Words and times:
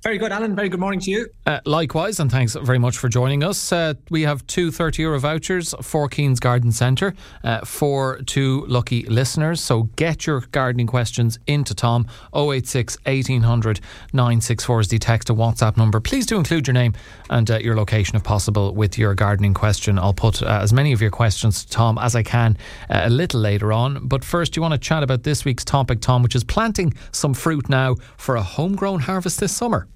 Very 0.03 0.19
good, 0.19 0.31
Alan. 0.31 0.55
Very 0.55 0.69
good 0.69 0.79
morning 0.79 0.99
to 1.01 1.11
you. 1.11 1.27
Uh, 1.47 1.59
likewise, 1.65 2.19
and 2.19 2.31
thanks 2.31 2.53
very 2.53 2.77
much 2.77 2.97
for 2.97 3.09
joining 3.09 3.43
us. 3.43 3.71
Uh, 3.71 3.95
we 4.11 4.21
have 4.21 4.45
two 4.45 4.71
30 4.71 5.01
euro 5.01 5.19
vouchers 5.19 5.73
for 5.81 6.07
Keen's 6.07 6.39
Garden 6.39 6.71
Centre 6.71 7.15
uh, 7.43 7.65
for 7.65 8.21
two 8.27 8.63
lucky 8.67 9.03
listeners. 9.07 9.59
So 9.59 9.83
get 9.95 10.27
your 10.27 10.41
gardening 10.51 10.85
questions 10.85 11.39
into 11.47 11.73
Tom 11.73 12.07
086 12.33 12.97
1800 13.05 13.79
964 14.13 14.79
is 14.79 14.87
the 14.87 14.99
text 14.99 15.27
to 15.27 15.33
WhatsApp 15.33 15.77
number. 15.77 15.99
Please 15.99 16.27
do 16.27 16.37
include 16.37 16.67
your 16.67 16.75
name 16.75 16.93
and 17.31 17.49
uh, 17.49 17.57
your 17.57 17.75
location 17.75 18.15
if 18.15 18.23
possible 18.23 18.75
with 18.75 18.99
your 18.99 19.15
gardening 19.15 19.55
question. 19.55 19.97
I'll 19.97 20.13
put 20.13 20.43
uh, 20.43 20.59
as 20.61 20.71
many 20.71 20.93
of 20.93 21.01
your 21.01 21.11
questions 21.11 21.65
to 21.65 21.71
Tom 21.71 21.97
as 21.97 22.15
I 22.15 22.21
can 22.21 22.55
uh, 22.89 23.01
a 23.05 23.09
little 23.09 23.41
later 23.41 23.73
on. 23.73 24.07
But 24.07 24.23
first, 24.23 24.55
you 24.55 24.61
want 24.61 24.73
to 24.73 24.77
chat 24.77 25.01
about 25.01 25.23
this 25.23 25.43
week's 25.43 25.65
topic, 25.65 26.01
Tom, 26.01 26.21
which 26.21 26.35
is 26.35 26.43
planting 26.43 26.93
some 27.11 27.33
fruit 27.33 27.67
now 27.67 27.95
for 28.15 28.35
a 28.35 28.43
homegrown 28.43 28.99
harvest 28.99 29.39
this 29.39 29.53
summer. 29.55 29.87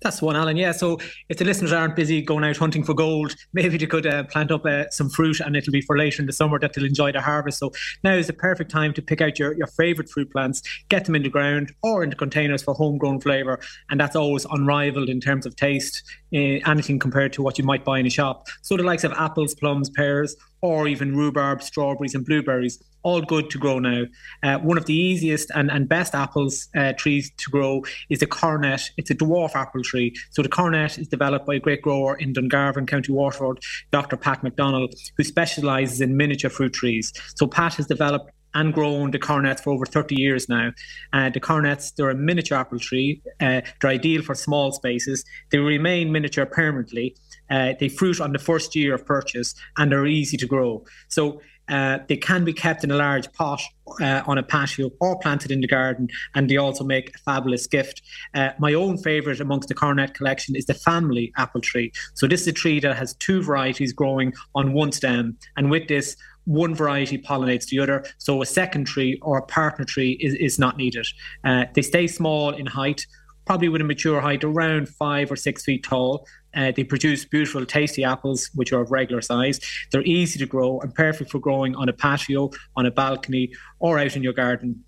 That's 0.00 0.22
one, 0.22 0.36
Alan. 0.36 0.56
Yeah. 0.56 0.72
So 0.72 0.98
if 1.28 1.38
the 1.38 1.44
listeners 1.44 1.72
aren't 1.72 1.96
busy 1.96 2.22
going 2.22 2.44
out 2.44 2.56
hunting 2.56 2.84
for 2.84 2.94
gold, 2.94 3.34
maybe 3.52 3.76
they 3.76 3.86
could 3.86 4.06
uh, 4.06 4.24
plant 4.24 4.50
up 4.50 4.64
uh, 4.64 4.88
some 4.90 5.10
fruit 5.10 5.40
and 5.40 5.56
it'll 5.56 5.72
be 5.72 5.80
for 5.82 5.96
later 5.96 6.22
in 6.22 6.26
the 6.26 6.32
summer 6.32 6.58
that 6.58 6.72
they'll 6.72 6.84
enjoy 6.84 7.12
the 7.12 7.20
harvest. 7.20 7.58
So 7.58 7.72
now 8.02 8.14
is 8.14 8.26
the 8.26 8.32
perfect 8.32 8.70
time 8.70 8.92
to 8.94 9.02
pick 9.02 9.20
out 9.20 9.38
your, 9.38 9.54
your 9.54 9.66
favourite 9.66 10.10
fruit 10.10 10.30
plants, 10.30 10.62
get 10.88 11.04
them 11.04 11.14
in 11.14 11.22
the 11.22 11.28
ground 11.28 11.72
or 11.82 12.02
into 12.02 12.16
containers 12.16 12.62
for 12.62 12.74
homegrown 12.74 13.20
flavour. 13.20 13.60
And 13.90 14.00
that's 14.00 14.16
always 14.16 14.46
unrivaled 14.46 15.08
in 15.08 15.20
terms 15.20 15.46
of 15.46 15.56
taste, 15.56 16.02
uh, 16.34 16.38
anything 16.38 16.98
compared 16.98 17.32
to 17.34 17.42
what 17.42 17.58
you 17.58 17.64
might 17.64 17.84
buy 17.84 17.98
in 17.98 18.06
a 18.06 18.10
shop. 18.10 18.46
So 18.62 18.76
the 18.76 18.82
likes 18.82 19.04
of 19.04 19.12
apples, 19.12 19.54
plums, 19.54 19.90
pears, 19.90 20.36
or 20.62 20.86
even 20.86 21.16
rhubarb, 21.16 21.62
strawberries, 21.62 22.14
and 22.14 22.24
blueberries. 22.24 22.82
All 23.02 23.20
good 23.20 23.50
to 23.50 23.58
grow 23.58 23.78
now. 23.78 24.04
Uh, 24.42 24.58
one 24.58 24.78
of 24.78 24.86
the 24.86 24.94
easiest 24.94 25.50
and, 25.54 25.70
and 25.70 25.88
best 25.88 26.14
apples 26.14 26.68
uh, 26.76 26.92
trees 26.92 27.30
to 27.38 27.50
grow 27.50 27.82
is 28.10 28.20
the 28.20 28.26
coronet. 28.26 28.90
It's 28.96 29.10
a 29.10 29.14
dwarf 29.14 29.54
apple 29.54 29.82
tree. 29.82 30.14
So 30.30 30.42
the 30.42 30.48
coronet 30.48 30.98
is 30.98 31.08
developed 31.08 31.46
by 31.46 31.56
a 31.56 31.60
great 31.60 31.82
grower 31.82 32.16
in 32.16 32.32
Dungarvan, 32.32 32.86
County 32.86 33.12
Waterford, 33.12 33.58
Dr. 33.90 34.16
Pat 34.16 34.42
McDonald, 34.42 34.94
who 35.16 35.24
specialises 35.24 36.00
in 36.00 36.16
miniature 36.16 36.50
fruit 36.50 36.72
trees. 36.72 37.12
So 37.34 37.46
Pat 37.46 37.74
has 37.74 37.86
developed 37.86 38.30
and 38.54 38.74
grown 38.74 39.10
the 39.10 39.18
coronets 39.18 39.62
for 39.62 39.72
over 39.72 39.86
30 39.86 40.14
years 40.14 40.48
now. 40.48 40.70
Uh, 41.12 41.30
the 41.30 41.40
coronets, 41.40 41.90
they're 41.92 42.10
a 42.10 42.14
miniature 42.14 42.58
apple 42.58 42.78
tree. 42.78 43.22
Uh, 43.40 43.62
they're 43.80 43.90
ideal 43.90 44.22
for 44.22 44.34
small 44.34 44.72
spaces. 44.72 45.24
They 45.50 45.58
remain 45.58 46.12
miniature 46.12 46.44
permanently 46.44 47.16
uh, 47.52 47.74
they 47.78 47.88
fruit 47.88 48.20
on 48.20 48.32
the 48.32 48.38
first 48.38 48.74
year 48.74 48.94
of 48.94 49.04
purchase 49.04 49.54
and 49.76 49.92
are 49.92 50.06
easy 50.06 50.36
to 50.38 50.46
grow. 50.46 50.84
So 51.08 51.42
uh, 51.68 51.98
they 52.08 52.16
can 52.16 52.44
be 52.44 52.52
kept 52.52 52.84
in 52.84 52.90
a 52.90 52.96
large 52.96 53.32
pot 53.32 53.60
uh, 54.00 54.22
on 54.26 54.38
a 54.38 54.42
patio 54.42 54.90
or 55.00 55.18
planted 55.18 55.50
in 55.50 55.60
the 55.60 55.66
garden, 55.66 56.08
and 56.34 56.48
they 56.48 56.56
also 56.56 56.84
make 56.84 57.14
a 57.14 57.18
fabulous 57.18 57.66
gift. 57.66 58.02
Uh, 58.34 58.50
my 58.58 58.74
own 58.74 58.98
favourite 58.98 59.40
amongst 59.40 59.68
the 59.68 59.74
coronet 59.74 60.14
collection 60.14 60.56
is 60.56 60.66
the 60.66 60.74
family 60.74 61.32
apple 61.36 61.60
tree. 61.60 61.92
So 62.14 62.26
this 62.26 62.42
is 62.42 62.48
a 62.48 62.52
tree 62.52 62.80
that 62.80 62.96
has 62.96 63.14
two 63.14 63.42
varieties 63.42 63.92
growing 63.92 64.32
on 64.54 64.72
one 64.72 64.92
stem, 64.92 65.36
and 65.56 65.70
with 65.70 65.88
this, 65.88 66.16
one 66.44 66.74
variety 66.74 67.18
pollinates 67.18 67.66
the 67.66 67.78
other. 67.78 68.04
So 68.18 68.42
a 68.42 68.46
second 68.46 68.86
tree 68.86 69.18
or 69.22 69.38
a 69.38 69.46
partner 69.46 69.84
tree 69.84 70.12
is, 70.20 70.34
is 70.34 70.58
not 70.58 70.76
needed. 70.76 71.06
Uh, 71.44 71.66
they 71.74 71.82
stay 71.82 72.06
small 72.08 72.50
in 72.50 72.66
height, 72.66 73.06
probably 73.44 73.68
with 73.68 73.80
a 73.80 73.84
mature 73.84 74.20
height 74.20 74.44
around 74.44 74.88
five 74.88 75.30
or 75.30 75.36
six 75.36 75.62
feet 75.64 75.84
tall. 75.84 76.26
Uh, 76.54 76.72
they 76.74 76.84
produce 76.84 77.24
beautiful, 77.24 77.64
tasty 77.64 78.04
apples, 78.04 78.50
which 78.54 78.72
are 78.72 78.80
of 78.80 78.90
regular 78.90 79.22
size. 79.22 79.60
They're 79.90 80.02
easy 80.02 80.38
to 80.38 80.46
grow 80.46 80.80
and 80.80 80.94
perfect 80.94 81.30
for 81.30 81.38
growing 81.38 81.74
on 81.76 81.88
a 81.88 81.92
patio, 81.92 82.50
on 82.76 82.86
a 82.86 82.90
balcony, 82.90 83.52
or 83.78 83.98
out 83.98 84.16
in 84.16 84.22
your 84.22 84.32
garden. 84.32 84.84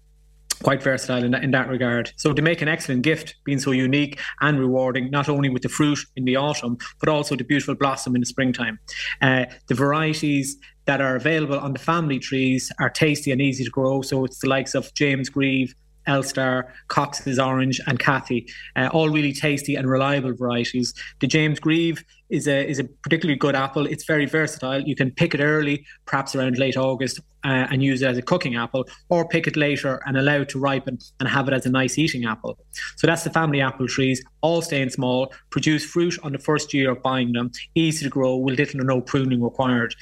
Quite 0.63 0.83
versatile 0.83 1.25
in 1.25 1.33
that, 1.33 1.43
in 1.43 1.51
that 1.51 1.69
regard. 1.69 2.13
So 2.17 2.33
they 2.33 2.41
make 2.41 2.63
an 2.63 2.69
excellent 2.69 3.03
gift, 3.03 3.35
being 3.45 3.59
so 3.59 3.73
unique 3.73 4.21
and 4.41 4.59
rewarding, 4.59 5.11
not 5.11 5.29
only 5.29 5.49
with 5.49 5.63
the 5.63 5.69
fruit 5.69 5.99
in 6.17 6.25
the 6.25 6.37
autumn, 6.37 6.79
but 7.01 7.09
also 7.09 7.35
the 7.35 7.45
beautiful 7.45 7.75
blossom 7.75 8.15
in 8.15 8.21
the 8.21 8.27
springtime. 8.27 8.79
Uh, 9.21 9.47
the 9.67 9.75
varieties 9.75 10.57
that 10.87 11.01
are 11.01 11.17
available 11.17 11.59
on 11.59 11.73
the 11.73 11.79
family 11.79 12.19
trees 12.19 12.71
are 12.79 12.89
tasty 12.89 13.33
and 13.33 13.41
easy 13.41 13.65
to 13.65 13.71
grow. 13.71 14.01
So 14.03 14.25
it's 14.25 14.39
the 14.39 14.49
likes 14.49 14.75
of 14.75 14.95
James 14.95 15.29
Grieve, 15.29 15.75
Elstar, 16.07 16.65
Cox's 16.89 17.39
Orange, 17.39 17.81
and 17.87 17.99
Cathy, 17.99 18.47
uh, 18.77 18.89
all 18.93 19.09
really 19.09 19.33
tasty 19.33 19.75
and 19.75 19.89
reliable 19.89 20.35
varieties. 20.35 20.95
The 21.21 21.27
James 21.27 21.61
Grieve 21.61 22.05
is 22.31 22.49
a 22.49 22.69
is 22.69 22.79
a 22.79 22.85
particularly 22.85 23.39
good 23.39 23.55
apple. 23.55 23.87
It's 23.87 24.05
very 24.05 24.27
versatile. 24.27 24.81
You 24.81 24.97
can 24.97 25.11
pick 25.11 25.35
it 25.35 25.41
early, 25.41 25.87
perhaps 26.07 26.35
around 26.35 26.59
late 26.59 26.77
August, 26.77 27.21
uh, 27.45 27.67
and 27.71 27.83
use 27.83 28.03
it 28.03 28.07
as 28.07 28.19
a 28.19 28.23
cooking 28.23 28.57
apple, 28.57 28.89
or 29.09 29.29
pick 29.29 29.47
it 29.47 29.57
later 29.57 30.01
and 30.07 30.17
allow 30.17 30.41
it 30.41 30.49
to 30.51 30.59
ripen 30.59 30.99
and 31.21 31.29
have 31.29 31.47
it 31.49 31.55
as 31.55 31.67
a 31.67 31.71
nice 31.71 31.99
eating 31.99 32.25
apple. 32.25 32.59
So 32.97 33.07
that's 33.07 33.25
the 33.25 33.31
family 33.31 33.61
apple 33.61 33.87
trees, 33.87 34.23
all 34.41 34.63
staying 34.63 34.91
small, 34.91 35.33
produce 35.51 35.85
fruit 35.85 36.19
on 36.23 36.33
the 36.33 36.39
first 36.39 36.73
year 36.75 36.91
of 36.91 37.03
buying 37.03 37.33
them, 37.33 37.51
easy 37.75 38.05
to 38.05 38.11
grow, 38.11 38.37
with 38.37 38.59
little 38.59 38.81
or 38.81 38.85
no 38.85 39.01
pruning 39.01 39.43
required. 39.43 39.95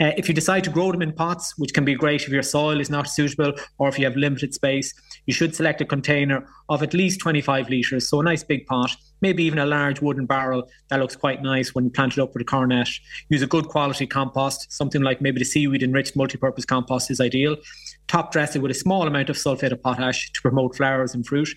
Uh, 0.00 0.12
if 0.16 0.28
you 0.28 0.34
decide 0.34 0.64
to 0.64 0.70
grow 0.70 0.90
them 0.90 1.02
in 1.02 1.12
pots, 1.12 1.58
which 1.58 1.74
can 1.74 1.84
be 1.84 1.94
great 1.94 2.22
if 2.22 2.30
your 2.30 2.42
soil 2.42 2.80
is 2.80 2.88
not 2.88 3.06
suitable 3.06 3.52
or 3.76 3.88
if 3.88 3.98
you 3.98 4.04
have 4.06 4.16
limited 4.16 4.54
space, 4.54 4.94
you 5.26 5.34
should 5.34 5.54
select 5.54 5.82
a 5.82 5.84
container 5.84 6.46
of 6.70 6.82
at 6.82 6.94
least 6.94 7.20
25 7.20 7.68
litres, 7.68 8.08
so 8.08 8.20
a 8.20 8.24
nice 8.24 8.42
big 8.42 8.64
pot, 8.66 8.90
maybe 9.20 9.44
even 9.44 9.58
a 9.58 9.66
large 9.66 10.00
wooden 10.00 10.24
barrel 10.24 10.66
that 10.88 11.00
looks 11.00 11.16
quite 11.16 11.42
nice 11.42 11.74
when 11.74 11.84
you 11.84 11.90
plant 11.90 12.14
it 12.14 12.18
up 12.18 12.32
with 12.32 12.40
a 12.40 12.44
coronet. 12.46 12.88
Use 13.28 13.42
a 13.42 13.46
good 13.46 13.68
quality 13.68 14.06
compost, 14.06 14.72
something 14.72 15.02
like 15.02 15.20
maybe 15.20 15.38
the 15.38 15.44
seaweed 15.44 15.82
enriched 15.82 16.16
multi-purpose 16.16 16.64
compost 16.64 17.10
is 17.10 17.20
ideal. 17.20 17.56
Top 18.10 18.32
dress 18.32 18.56
it 18.56 18.58
with 18.58 18.72
a 18.72 18.74
small 18.74 19.06
amount 19.06 19.30
of 19.30 19.36
sulfate 19.36 19.70
of 19.70 19.80
potash 19.84 20.32
to 20.32 20.42
promote 20.42 20.74
flowers 20.74 21.14
and 21.14 21.24
fruit, 21.24 21.48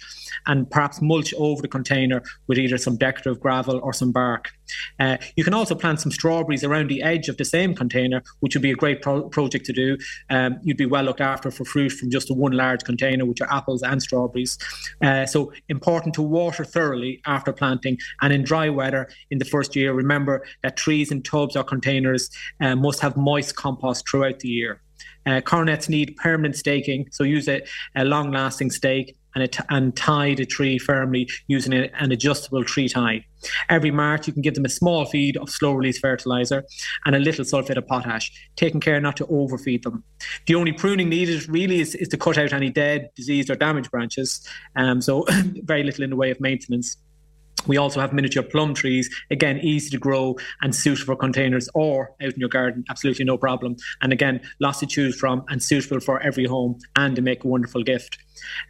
and 0.46 0.70
perhaps 0.70 1.02
mulch 1.02 1.34
over 1.34 1.64
the 1.64 1.68
container 1.68 2.22
with 2.46 2.60
either 2.60 2.78
some 2.78 2.96
decorative 2.96 3.40
gravel 3.40 3.80
or 3.82 3.92
some 3.92 4.12
bark. 4.12 4.52
Uh, 5.00 5.18
you 5.36 5.44
can 5.44 5.56
also 5.56 5.74
plant 5.74 6.00
some 6.00 6.12
strawberries 6.12 6.64
around 6.64 6.92
the 6.92 7.02
edge 7.02 7.28
of 7.28 7.38
the 7.38 7.44
same 7.44 7.74
container, 7.74 8.22
which 8.42 8.54
would 8.54 8.62
be 8.62 8.70
a 8.70 8.76
great 8.76 9.02
pro- 9.02 9.28
project 9.30 9.66
to 9.66 9.74
do. 9.74 9.98
Um, 10.30 10.60
you'd 10.62 10.78
be 10.78 10.86
well 10.86 11.04
looked 11.04 11.22
after 11.22 11.50
for 11.50 11.66
fruit 11.66 11.92
from 11.92 12.12
just 12.12 12.30
a 12.30 12.36
one 12.36 12.52
large 12.52 12.84
container, 12.84 13.26
which 13.26 13.42
are 13.42 13.52
apples 13.52 13.82
and 13.82 14.00
strawberries. 14.00 14.60
Uh, 15.02 15.26
so 15.26 15.52
important 15.70 16.14
to 16.14 16.22
water 16.22 16.64
thoroughly 16.64 17.20
after 17.26 17.52
planting 17.52 17.98
and 18.22 18.32
in 18.32 18.44
dry 18.44 18.70
weather 18.70 19.10
in 19.32 19.40
the 19.40 19.46
first 19.46 19.76
year. 19.76 19.92
Remember 19.92 20.46
that 20.62 20.78
trees 20.78 21.12
in 21.12 21.24
tubs 21.24 21.56
or 21.56 21.64
containers 21.64 22.30
uh, 22.62 22.76
must 22.76 23.00
have 23.00 23.18
moist 23.18 23.56
compost 23.56 24.08
throughout 24.08 24.42
the 24.42 24.50
year. 24.50 24.80
Uh, 25.26 25.42
coronets 25.42 25.90
need 25.90 26.16
permanent 26.18 26.56
staking, 26.56 27.08
so 27.12 27.24
use 27.24 27.48
a, 27.48 27.62
a 27.96 28.06
long 28.06 28.32
lasting 28.32 28.72
stake 28.72 29.16
and, 29.36 29.60
and 29.70 29.96
tie 29.96 30.36
the 30.36 30.46
tree 30.46 30.78
firmly 30.78 31.30
using 31.48 31.74
a, 31.74 31.90
an 32.00 32.12
adjustable 32.12 32.64
tree 32.64 32.88
tie. 32.88 33.26
Every 33.70 33.92
March, 33.92 34.28
you 34.28 34.34
can 34.34 34.42
give 34.42 34.54
them 34.54 34.66
a 34.66 34.70
small 34.70 35.06
feed 35.06 35.38
of 35.38 35.50
slow 35.50 35.74
release 35.74 36.00
fertilizer 36.00 36.64
and 37.06 37.16
a 37.16 37.20
little 37.20 37.44
sulfate 37.44 37.78
of 37.78 37.88
potash, 37.88 38.32
taking 38.56 38.80
care 38.80 39.02
not 39.02 39.18
to 39.18 39.26
overfeed 39.28 39.84
them. 39.84 40.04
The 40.48 40.56
only 40.56 40.72
pruning 40.72 41.10
needed 41.10 41.50
really 41.50 41.82
is, 41.82 41.96
is 41.96 42.08
to 42.10 42.18
cut 42.18 42.38
out 42.38 42.54
any 42.54 42.70
dead, 42.70 43.10
diseased, 43.16 43.50
or 43.50 43.56
damaged 43.56 43.92
branches, 43.92 44.48
um, 44.76 45.02
so 45.02 45.26
very 45.64 45.84
little 45.84 46.04
in 46.04 46.10
the 46.10 46.16
way 46.16 46.32
of 46.32 46.40
maintenance. 46.40 46.98
We 47.68 47.78
also 47.78 48.00
have 48.00 48.14
miniature 48.14 48.44
plum 48.44 48.74
trees, 48.74 49.10
again, 49.32 49.60
easy 49.60 49.90
to 49.92 49.98
grow 49.98 50.36
and 50.62 50.76
suitable 50.76 51.06
for 51.06 51.16
containers 51.16 51.70
or 51.74 52.12
out 52.22 52.34
in 52.34 52.40
your 52.40 52.50
garden, 52.50 52.84
absolutely 52.90 53.26
no 53.26 53.38
problem. 53.38 53.76
And 54.02 54.12
again, 54.14 54.42
lots 54.60 54.80
to 54.80 54.86
choose 54.86 55.18
from 55.18 55.44
and 55.50 55.62
suitable 55.62 56.00
for 56.00 56.22
every 56.22 56.46
home 56.46 56.80
and 56.96 57.16
to 57.16 57.22
make 57.22 57.44
a 57.44 57.48
wonderful 57.48 57.84
gift. 57.84 58.18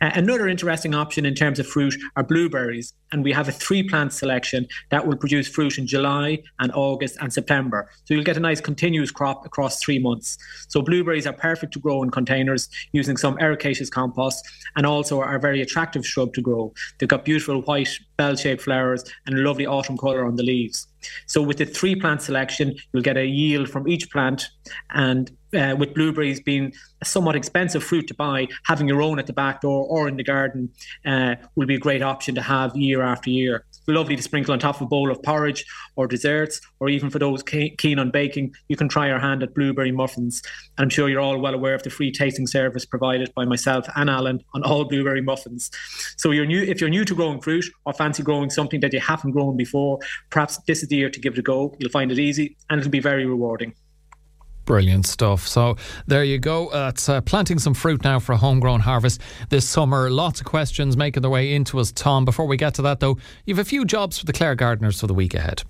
Uh, 0.01 0.11
another 0.13 0.47
interesting 0.47 0.93
option 0.93 1.25
in 1.25 1.33
terms 1.33 1.59
of 1.59 1.67
fruit 1.67 1.95
are 2.15 2.23
blueberries, 2.23 2.93
and 3.11 3.23
we 3.23 3.31
have 3.31 3.47
a 3.47 3.51
three 3.51 3.83
plant 3.83 4.13
selection 4.13 4.67
that 4.91 5.05
will 5.05 5.15
produce 5.15 5.47
fruit 5.47 5.77
in 5.77 5.87
July 5.87 6.41
and 6.59 6.71
August 6.73 7.17
and 7.21 7.31
September. 7.31 7.89
So 8.05 8.13
you'll 8.13 8.23
get 8.23 8.37
a 8.37 8.41
nice 8.41 8.61
continuous 8.61 9.11
crop 9.11 9.45
across 9.45 9.81
three 9.81 9.99
months. 9.99 10.37
So 10.67 10.81
blueberries 10.81 11.27
are 11.27 11.33
perfect 11.33 11.73
to 11.73 11.79
grow 11.79 12.03
in 12.03 12.11
containers 12.11 12.69
using 12.91 13.17
some 13.17 13.37
ericaceous 13.37 13.89
compost 13.89 14.47
and 14.75 14.85
also 14.85 15.19
are 15.21 15.35
a 15.35 15.39
very 15.39 15.61
attractive 15.61 16.05
shrub 16.05 16.33
to 16.33 16.41
grow. 16.41 16.73
They've 16.99 17.09
got 17.09 17.25
beautiful 17.25 17.61
white 17.61 17.99
bell 18.17 18.35
shaped 18.35 18.61
flowers 18.61 19.03
and 19.25 19.43
lovely 19.43 19.65
autumn 19.65 19.97
colour 19.97 20.25
on 20.25 20.35
the 20.35 20.43
leaves. 20.43 20.87
So 21.27 21.41
with 21.41 21.57
the 21.57 21.65
three 21.65 21.95
plant 21.95 22.21
selection, 22.21 22.75
you'll 22.91 23.03
get 23.03 23.17
a 23.17 23.25
yield 23.25 23.69
from 23.69 23.87
each 23.87 24.11
plant. 24.11 24.49
And 24.91 25.31
uh, 25.55 25.75
with 25.77 25.93
blueberries 25.93 26.41
being 26.41 26.73
a 27.01 27.05
somewhat 27.05 27.35
expensive 27.35 27.83
fruit 27.83 28.07
to 28.07 28.13
buy, 28.13 28.47
having 28.65 28.87
your 28.87 29.01
own 29.01 29.19
at 29.19 29.27
the 29.27 29.33
back 29.33 29.61
door 29.61 29.85
or 29.85 30.07
in 30.07 30.17
the 30.17 30.23
garden 30.23 30.69
uh, 31.05 31.35
will 31.55 31.67
be 31.67 31.75
a 31.75 31.79
great 31.79 32.01
option 32.01 32.35
to 32.35 32.41
have 32.41 32.75
year 32.75 33.01
after 33.01 33.29
year 33.29 33.65
lovely 33.87 34.15
to 34.15 34.21
sprinkle 34.21 34.53
on 34.53 34.59
top 34.59 34.75
of 34.75 34.83
a 34.83 34.85
bowl 34.85 35.11
of 35.11 35.21
porridge 35.23 35.65
or 35.95 36.07
desserts, 36.07 36.61
or 36.79 36.89
even 36.89 37.09
for 37.09 37.19
those 37.19 37.43
keen 37.43 37.99
on 37.99 38.11
baking, 38.11 38.53
you 38.67 38.75
can 38.75 38.87
try 38.87 39.07
your 39.07 39.19
hand 39.19 39.43
at 39.43 39.53
blueberry 39.53 39.91
muffins. 39.91 40.41
I'm 40.77 40.89
sure 40.89 41.09
you're 41.09 41.21
all 41.21 41.39
well 41.39 41.53
aware 41.53 41.75
of 41.75 41.83
the 41.83 41.89
free 41.89 42.11
tasting 42.11 42.47
service 42.47 42.85
provided 42.85 43.33
by 43.35 43.45
myself 43.45 43.87
and 43.95 44.09
Alan 44.09 44.43
on 44.53 44.63
all 44.63 44.85
blueberry 44.85 45.21
muffins. 45.21 45.69
So 46.17 46.31
you're 46.31 46.45
new 46.45 46.61
if 46.61 46.79
you're 46.81 46.89
new 46.89 47.05
to 47.05 47.15
growing 47.15 47.41
fruit 47.41 47.65
or 47.85 47.93
fancy 47.93 48.23
growing 48.23 48.49
something 48.49 48.79
that 48.81 48.93
you 48.93 48.99
haven't 48.99 49.31
grown 49.31 49.57
before, 49.57 49.99
perhaps 50.29 50.57
this 50.67 50.81
is 50.83 50.89
the 50.93 50.97
year 50.99 51.09
to 51.09 51.19
give 51.19 51.33
it 51.33 51.39
a 51.39 51.41
go. 51.41 51.75
You'll 51.79 51.89
find 51.89 52.11
it 52.11 52.19
easy 52.19 52.55
and 52.69 52.79
it'll 52.79 52.91
be 52.91 52.99
very 52.99 53.25
rewarding. 53.25 53.73
Brilliant 54.65 55.05
stuff. 55.05 55.45
So 55.45 55.75
there 56.07 56.23
you 56.23 56.39
go. 56.39 56.69
That's 56.71 57.09
uh, 57.09 57.19
planting 57.21 57.59
some 57.59 57.73
fruit 57.73 58.03
now 58.03 58.19
for 58.19 58.31
a 58.31 58.37
homegrown 58.37 58.79
harvest 58.79 59.19
this 59.49 59.67
summer. 59.67 60.09
Lots 60.09 60.39
of 60.39 60.45
questions 60.45 60.95
making 60.95 61.21
their 61.21 61.31
way 61.31 61.53
into 61.53 61.79
us, 61.79 61.91
Tom. 61.91 62.23
Before 62.23 62.45
we 62.45 62.55
get 62.55 62.73
to 62.75 62.81
that, 62.83 63.01
though, 63.01 63.17
you 63.45 63.55
have 63.55 63.65
a 63.65 63.67
few 63.67 63.83
jobs 63.83 64.17
for 64.17 64.25
the 64.25 64.31
Clare 64.31 64.55
Gardeners 64.55 65.01
for 65.01 65.07
the 65.07 65.13
week 65.13 65.33
ahead 65.33 65.63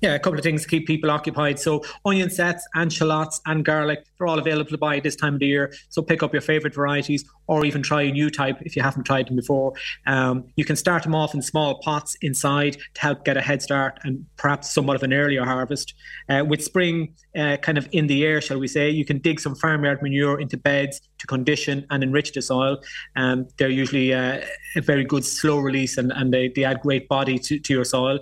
yeah, 0.00 0.14
a 0.14 0.18
couple 0.18 0.38
of 0.38 0.42
things 0.42 0.62
to 0.62 0.68
keep 0.68 0.86
people 0.86 1.10
occupied. 1.10 1.58
So 1.58 1.82
onion 2.04 2.30
sets 2.30 2.66
and 2.74 2.92
shallots 2.92 3.40
and 3.46 3.64
garlic, 3.64 4.04
they're 4.18 4.26
all 4.26 4.38
available 4.38 4.70
to 4.70 4.78
buy 4.78 5.00
this 5.00 5.16
time 5.16 5.34
of 5.34 5.40
the 5.40 5.46
year. 5.46 5.72
So 5.88 6.02
pick 6.02 6.22
up 6.22 6.32
your 6.32 6.42
favorite 6.42 6.74
varieties 6.74 7.24
or 7.46 7.64
even 7.64 7.82
try 7.82 8.02
a 8.02 8.12
new 8.12 8.30
type 8.30 8.58
if 8.62 8.76
you 8.76 8.82
haven't 8.82 9.04
tried 9.04 9.28
them 9.28 9.36
before. 9.36 9.72
Um, 10.06 10.44
you 10.56 10.64
can 10.64 10.76
start 10.76 11.02
them 11.02 11.14
off 11.14 11.34
in 11.34 11.42
small 11.42 11.80
pots 11.80 12.16
inside 12.20 12.76
to 12.94 13.00
help 13.00 13.24
get 13.24 13.36
a 13.36 13.40
head 13.40 13.62
start 13.62 13.98
and 14.02 14.26
perhaps 14.36 14.70
somewhat 14.70 14.96
of 14.96 15.02
an 15.02 15.12
earlier 15.12 15.44
harvest. 15.44 15.94
Uh, 16.28 16.44
with 16.46 16.62
spring 16.62 17.14
uh, 17.36 17.56
kind 17.58 17.78
of 17.78 17.88
in 17.92 18.06
the 18.06 18.24
air, 18.24 18.40
shall 18.40 18.58
we 18.58 18.68
say, 18.68 18.90
you 18.90 19.04
can 19.04 19.18
dig 19.18 19.40
some 19.40 19.54
farmyard 19.54 20.02
manure 20.02 20.40
into 20.40 20.56
beds 20.56 21.00
to 21.18 21.26
condition 21.26 21.86
and 21.90 22.02
enrich 22.02 22.32
the 22.32 22.42
soil. 22.42 22.78
Um, 23.16 23.48
they're 23.56 23.68
usually 23.68 24.12
uh, 24.12 24.42
a 24.76 24.80
very 24.80 25.04
good 25.04 25.24
slow 25.24 25.58
release 25.58 25.96
and, 25.96 26.12
and 26.12 26.32
they, 26.32 26.48
they 26.48 26.64
add 26.64 26.80
great 26.80 27.08
body 27.08 27.38
to, 27.38 27.58
to 27.58 27.72
your 27.72 27.84
soil. 27.84 28.18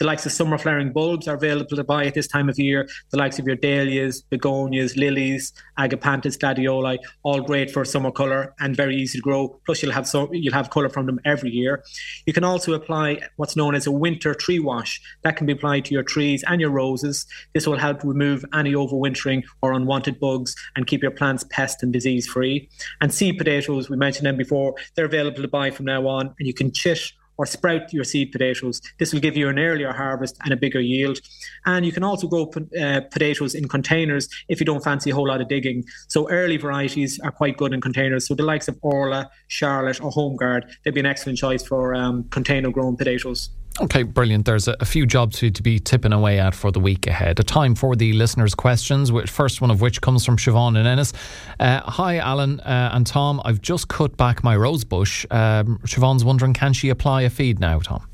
The 0.00 0.06
likes 0.06 0.26
of 0.26 0.32
summer 0.32 0.58
flowering 0.58 0.92
bulbs 0.92 1.28
are 1.28 1.36
available 1.36 1.76
to 1.76 1.84
buy 1.84 2.04
at 2.06 2.14
this 2.14 2.26
time 2.26 2.48
of 2.48 2.58
year. 2.58 2.88
The 3.10 3.16
likes 3.16 3.38
of 3.38 3.46
your 3.46 3.56
dahlias, 3.56 4.22
begonias, 4.22 4.96
lilies, 4.96 5.52
agapanthus, 5.78 6.36
gladioli, 6.36 6.98
all 7.22 7.40
great 7.40 7.70
for 7.70 7.84
summer 7.84 8.10
colour 8.10 8.54
and 8.58 8.76
very 8.76 8.96
easy 8.96 9.18
to 9.18 9.22
grow. 9.22 9.60
Plus, 9.66 9.82
you'll 9.82 9.92
have 9.92 10.08
so 10.08 10.28
you'll 10.32 10.54
have 10.54 10.70
colour 10.70 10.88
from 10.88 11.06
them 11.06 11.20
every 11.24 11.50
year. 11.50 11.84
You 12.26 12.32
can 12.32 12.44
also 12.44 12.72
apply 12.72 13.20
what's 13.36 13.56
known 13.56 13.74
as 13.74 13.86
a 13.86 13.92
winter 13.92 14.34
tree 14.34 14.58
wash. 14.58 15.00
That 15.22 15.36
can 15.36 15.46
be 15.46 15.52
applied 15.52 15.84
to 15.86 15.94
your 15.94 16.02
trees 16.02 16.42
and 16.48 16.60
your 16.60 16.70
roses. 16.70 17.26
This 17.52 17.66
will 17.66 17.78
help 17.78 18.02
remove 18.02 18.44
any 18.52 18.72
overwintering 18.72 19.44
or 19.62 19.72
unwanted 19.72 20.18
bugs 20.18 20.56
and 20.74 20.86
keep 20.86 21.02
your 21.02 21.12
plants 21.12 21.44
pest 21.50 21.82
and 21.82 21.92
disease 21.92 22.26
free. 22.26 22.68
And 23.00 23.14
seed 23.14 23.38
potatoes, 23.38 23.88
we 23.88 23.96
mentioned 23.96 24.26
them 24.26 24.36
before, 24.36 24.74
they're 24.94 25.04
available 25.04 25.42
to 25.42 25.48
buy 25.48 25.70
from 25.70 25.86
now 25.86 26.06
on, 26.06 26.34
and 26.38 26.46
you 26.46 26.54
can 26.54 26.72
chit 26.72 27.12
or 27.36 27.46
sprout 27.46 27.92
your 27.92 28.04
seed 28.04 28.32
potatoes. 28.32 28.80
This 28.98 29.12
will 29.12 29.20
give 29.20 29.36
you 29.36 29.48
an 29.48 29.58
earlier 29.58 29.92
harvest 29.92 30.36
and 30.44 30.52
a 30.52 30.56
bigger 30.56 30.80
yield. 30.80 31.18
And 31.66 31.84
you 31.84 31.92
can 31.92 32.02
also 32.02 32.26
grow 32.28 32.50
uh, 32.80 33.00
potatoes 33.10 33.54
in 33.54 33.68
containers 33.68 34.28
if 34.48 34.60
you 34.60 34.66
don't 34.66 34.84
fancy 34.84 35.10
a 35.10 35.14
whole 35.14 35.28
lot 35.28 35.40
of 35.40 35.48
digging. 35.48 35.84
So 36.08 36.28
early 36.30 36.56
varieties 36.56 37.18
are 37.20 37.32
quite 37.32 37.56
good 37.56 37.72
in 37.72 37.80
containers. 37.80 38.26
So 38.26 38.34
the 38.34 38.44
likes 38.44 38.68
of 38.68 38.78
Orla, 38.82 39.30
Charlotte, 39.48 40.02
or 40.02 40.10
Homeguard, 40.10 40.70
they'd 40.84 40.94
be 40.94 41.00
an 41.00 41.06
excellent 41.06 41.38
choice 41.38 41.66
for 41.66 41.94
um, 41.94 42.24
container 42.30 42.70
grown 42.70 42.96
potatoes. 42.96 43.50
Okay, 43.80 44.04
brilliant. 44.04 44.44
There's 44.44 44.68
a, 44.68 44.84
few 44.84 45.04
jobs 45.04 45.38
to, 45.40 45.50
to 45.50 45.62
be 45.62 45.80
tipping 45.80 46.12
away 46.12 46.38
at 46.38 46.54
for 46.54 46.70
the 46.70 46.78
week 46.78 47.08
ahead. 47.08 47.40
A 47.40 47.42
time 47.42 47.74
for 47.74 47.96
the 47.96 48.12
listeners' 48.12 48.54
questions, 48.54 49.10
which, 49.10 49.28
first 49.28 49.60
one 49.60 49.70
of 49.70 49.80
which 49.80 50.00
comes 50.00 50.24
from 50.24 50.36
Siobhan 50.36 50.78
and 50.78 50.86
Ennis. 50.86 51.12
Uh, 51.58 51.80
hi, 51.80 52.18
Alan 52.18 52.60
uh, 52.60 52.90
and 52.92 53.04
Tom. 53.04 53.42
I've 53.44 53.60
just 53.60 53.88
cut 53.88 54.16
back 54.16 54.44
my 54.44 54.54
rose 54.54 54.84
bush. 54.84 55.26
Um, 55.32 55.78
Siobhan's 55.84 56.24
wondering, 56.24 56.54
can 56.54 56.72
she 56.72 56.88
apply 56.88 57.22
a 57.22 57.30
feed 57.30 57.58
now, 57.58 57.80
Tom? 57.80 58.06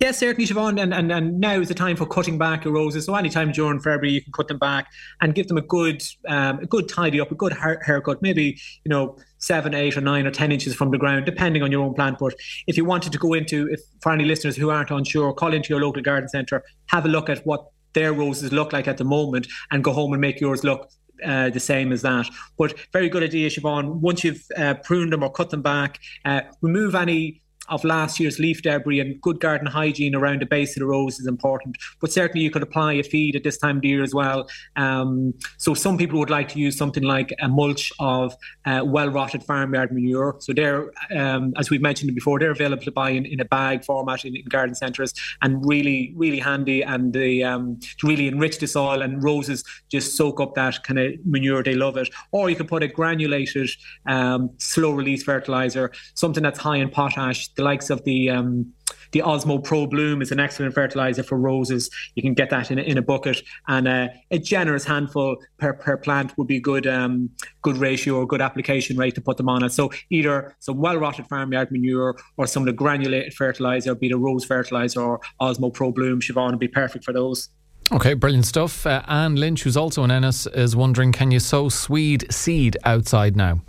Yes, 0.00 0.18
certainly, 0.18 0.48
Siobhan. 0.48 0.82
And, 0.82 0.92
and, 0.92 1.12
and 1.12 1.38
now 1.38 1.60
is 1.60 1.68
the 1.68 1.74
time 1.74 1.94
for 1.94 2.04
cutting 2.04 2.36
back 2.36 2.64
your 2.64 2.74
roses. 2.74 3.06
So 3.06 3.14
anytime 3.14 3.52
during 3.52 3.78
February, 3.78 4.10
you 4.10 4.22
can 4.22 4.32
cut 4.32 4.48
them 4.48 4.58
back 4.58 4.88
and 5.20 5.36
give 5.36 5.46
them 5.46 5.56
a 5.56 5.62
good, 5.62 6.02
um, 6.28 6.58
a 6.58 6.66
good 6.66 6.88
tidy 6.88 7.20
up, 7.20 7.30
a 7.30 7.36
good 7.36 7.52
hair, 7.52 7.80
haircut. 7.86 8.22
Maybe 8.22 8.58
you 8.84 8.90
know 8.90 9.16
seven, 9.38 9.74
eight, 9.74 9.96
or 9.96 10.00
nine, 10.00 10.26
or 10.26 10.30
ten 10.30 10.52
inches 10.52 10.74
from 10.74 10.90
the 10.90 10.98
ground, 10.98 11.26
depending 11.26 11.62
on 11.62 11.72
your 11.72 11.84
own 11.84 11.94
plant. 11.94 12.18
But 12.18 12.34
if 12.66 12.76
you 12.76 12.84
wanted 12.84 13.12
to 13.12 13.18
go 13.18 13.34
into, 13.34 13.68
if 13.70 13.80
for 14.00 14.12
any 14.12 14.24
listeners 14.24 14.56
who 14.56 14.70
aren't 14.70 14.90
unsure, 14.90 15.32
call 15.32 15.52
into 15.52 15.70
your 15.70 15.80
local 15.80 16.02
garden 16.02 16.28
centre, 16.28 16.62
have 16.86 17.04
a 17.04 17.08
look 17.08 17.28
at 17.28 17.46
what 17.46 17.66
their 17.92 18.12
roses 18.12 18.52
look 18.52 18.72
like 18.72 18.88
at 18.88 18.98
the 18.98 19.04
moment, 19.04 19.46
and 19.70 19.82
go 19.82 19.92
home 19.92 20.12
and 20.12 20.20
make 20.20 20.40
yours 20.40 20.64
look 20.64 20.90
uh, 21.24 21.50
the 21.50 21.60
same 21.60 21.92
as 21.92 22.02
that. 22.02 22.28
But 22.58 22.78
very 22.92 23.08
good 23.08 23.22
idea, 23.22 23.48
Siobhan. 23.48 24.00
Once 24.00 24.24
you've 24.24 24.44
uh, 24.56 24.74
pruned 24.74 25.12
them 25.12 25.22
or 25.22 25.30
cut 25.30 25.50
them 25.50 25.62
back, 25.62 25.98
uh, 26.24 26.42
remove 26.60 26.94
any 26.94 27.40
of 27.68 27.84
last 27.84 28.20
year's 28.20 28.38
leaf 28.38 28.62
debris 28.62 29.00
and 29.00 29.20
good 29.20 29.40
garden 29.40 29.66
hygiene 29.66 30.14
around 30.14 30.40
the 30.42 30.46
base 30.46 30.76
of 30.76 30.80
the 30.80 30.86
rose 30.86 31.18
is 31.18 31.26
important. 31.26 31.76
But 32.00 32.12
certainly 32.12 32.44
you 32.44 32.50
could 32.50 32.62
apply 32.62 32.94
a 32.94 33.02
feed 33.02 33.36
at 33.36 33.44
this 33.44 33.58
time 33.58 33.78
of 33.78 33.84
year 33.84 34.02
as 34.02 34.14
well. 34.14 34.48
Um, 34.76 35.34
so 35.58 35.74
some 35.74 35.98
people 35.98 36.18
would 36.18 36.30
like 36.30 36.48
to 36.48 36.58
use 36.58 36.76
something 36.76 37.02
like 37.02 37.34
a 37.40 37.48
mulch 37.48 37.92
of 37.98 38.34
uh, 38.64 38.82
well 38.84 39.08
rotted 39.08 39.42
farmyard 39.44 39.92
manure. 39.92 40.36
So 40.40 40.52
they're, 40.52 40.90
um, 41.14 41.54
as 41.56 41.70
we've 41.70 41.82
mentioned 41.82 42.14
before, 42.14 42.38
they're 42.38 42.50
available 42.50 42.84
to 42.84 42.92
buy 42.92 43.10
in, 43.10 43.24
in 43.26 43.40
a 43.40 43.44
bag 43.44 43.84
format 43.84 44.24
in, 44.24 44.36
in 44.36 44.44
garden 44.46 44.74
centres 44.74 45.14
and 45.42 45.64
really, 45.66 46.12
really 46.16 46.38
handy 46.38 46.82
and 46.82 47.12
they 47.12 47.42
um, 47.42 47.78
to 47.98 48.06
really 48.06 48.28
enrich 48.28 48.58
the 48.58 48.66
soil 48.66 49.02
and 49.02 49.22
roses 49.22 49.64
just 49.90 50.16
soak 50.16 50.40
up 50.40 50.54
that 50.54 50.82
kind 50.82 50.98
of 50.98 51.12
manure. 51.24 51.62
They 51.62 51.74
love 51.74 51.96
it. 51.96 52.10
Or 52.32 52.50
you 52.50 52.56
can 52.56 52.66
put 52.66 52.82
a 52.82 52.88
granulated 52.88 53.70
um, 54.06 54.50
slow 54.58 54.92
release 54.92 55.22
fertilizer, 55.22 55.92
something 56.14 56.42
that's 56.42 56.58
high 56.58 56.76
in 56.76 56.90
potash 56.90 57.48
the 57.56 57.62
likes 57.62 57.90
of 57.90 58.04
the 58.04 58.30
um, 58.30 58.72
the 59.12 59.20
Osmo 59.20 59.62
Pro 59.62 59.86
Bloom 59.86 60.20
is 60.20 60.30
an 60.30 60.40
excellent 60.40 60.74
fertilizer 60.74 61.22
for 61.22 61.38
roses. 61.38 61.90
You 62.14 62.22
can 62.22 62.34
get 62.34 62.50
that 62.50 62.70
in 62.70 62.78
a, 62.78 62.82
in 62.82 62.98
a 62.98 63.02
bucket, 63.02 63.42
and 63.68 63.88
uh, 63.88 64.08
a 64.30 64.38
generous 64.38 64.84
handful 64.84 65.36
per, 65.58 65.72
per 65.72 65.96
plant 65.96 66.36
would 66.36 66.48
be 66.48 66.60
good 66.60 66.86
um, 66.86 67.30
good 67.62 67.76
ratio 67.76 68.16
or 68.16 68.26
good 68.26 68.40
application 68.40 68.96
rate 68.96 69.14
to 69.14 69.20
put 69.20 69.36
them 69.36 69.48
on 69.48 69.64
it. 69.64 69.72
So 69.72 69.90
either 70.10 70.54
some 70.60 70.78
well 70.78 70.96
rotted 70.96 71.26
farmyard 71.28 71.70
manure 71.70 72.16
or 72.36 72.46
some 72.46 72.62
of 72.62 72.66
the 72.66 72.72
granulated 72.72 73.34
fertilizer, 73.34 73.94
be 73.94 74.10
it 74.10 74.16
rose 74.16 74.44
fertilizer 74.44 75.00
or 75.00 75.20
Osmo 75.40 75.72
Pro 75.72 75.92
Bloom. 75.92 76.20
Siobhan 76.20 76.50
would 76.50 76.58
be 76.58 76.68
perfect 76.68 77.04
for 77.04 77.12
those. 77.12 77.48
Okay, 77.92 78.14
brilliant 78.14 78.46
stuff. 78.46 78.84
Uh, 78.84 79.02
Anne 79.06 79.36
Lynch, 79.36 79.62
who's 79.62 79.76
also 79.76 80.02
in 80.02 80.10
Ennis, 80.10 80.46
is 80.48 80.74
wondering 80.74 81.12
can 81.12 81.30
you 81.30 81.38
sow 81.38 81.68
swede 81.68 82.26
seed 82.32 82.76
outside 82.84 83.36
now? 83.36 83.60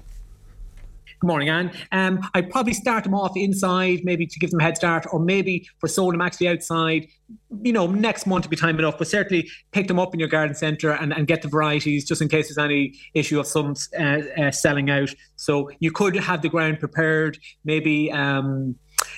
Good 1.20 1.28
morning, 1.28 1.50
Anne. 1.50 1.72
Um, 1.92 2.30
I'd 2.36 2.52
probably 2.52 2.74
start 2.74 3.04
them 3.04 3.16
off 3.16 3.36
inside, 3.36 4.02
maybe 4.04 4.28
to 4.28 4.38
give 4.40 4.52
them 4.52 4.60
a 4.60 4.64
head 4.64 4.78
start, 4.78 5.08
or 5.12 5.20
maybe 5.20 5.68
for 5.80 5.88
sowing 5.88 6.12
them 6.12 6.22
actually 6.22 6.48
outside. 6.48 7.08
You 7.64 7.74
know, 7.74 7.88
next 7.88 8.28
month 8.28 8.44
to 8.44 8.50
be 8.50 8.56
time 8.56 8.78
enough, 8.78 9.00
but 9.00 9.08
certainly 9.08 9.50
pick 9.72 9.88
them 9.88 9.98
up 9.98 10.14
in 10.14 10.20
your 10.20 10.30
garden 10.30 10.56
centre 10.56 10.92
and, 10.92 11.12
and 11.12 11.26
get 11.26 11.42
the 11.42 11.48
varieties 11.48 12.06
just 12.06 12.22
in 12.22 12.28
case 12.28 12.50
there's 12.50 12.64
any 12.64 12.94
issue 13.16 13.40
of 13.40 13.48
some 13.48 13.74
uh, 14.00 14.20
uh, 14.40 14.52
selling 14.52 14.92
out. 14.92 15.10
So 15.38 15.72
you 15.80 15.92
could 15.92 16.16
have 16.16 16.44
the 16.44 16.50
ground 16.50 16.80
prepared, 16.80 17.40
maybe. 17.66 18.12
Um, 18.12 18.76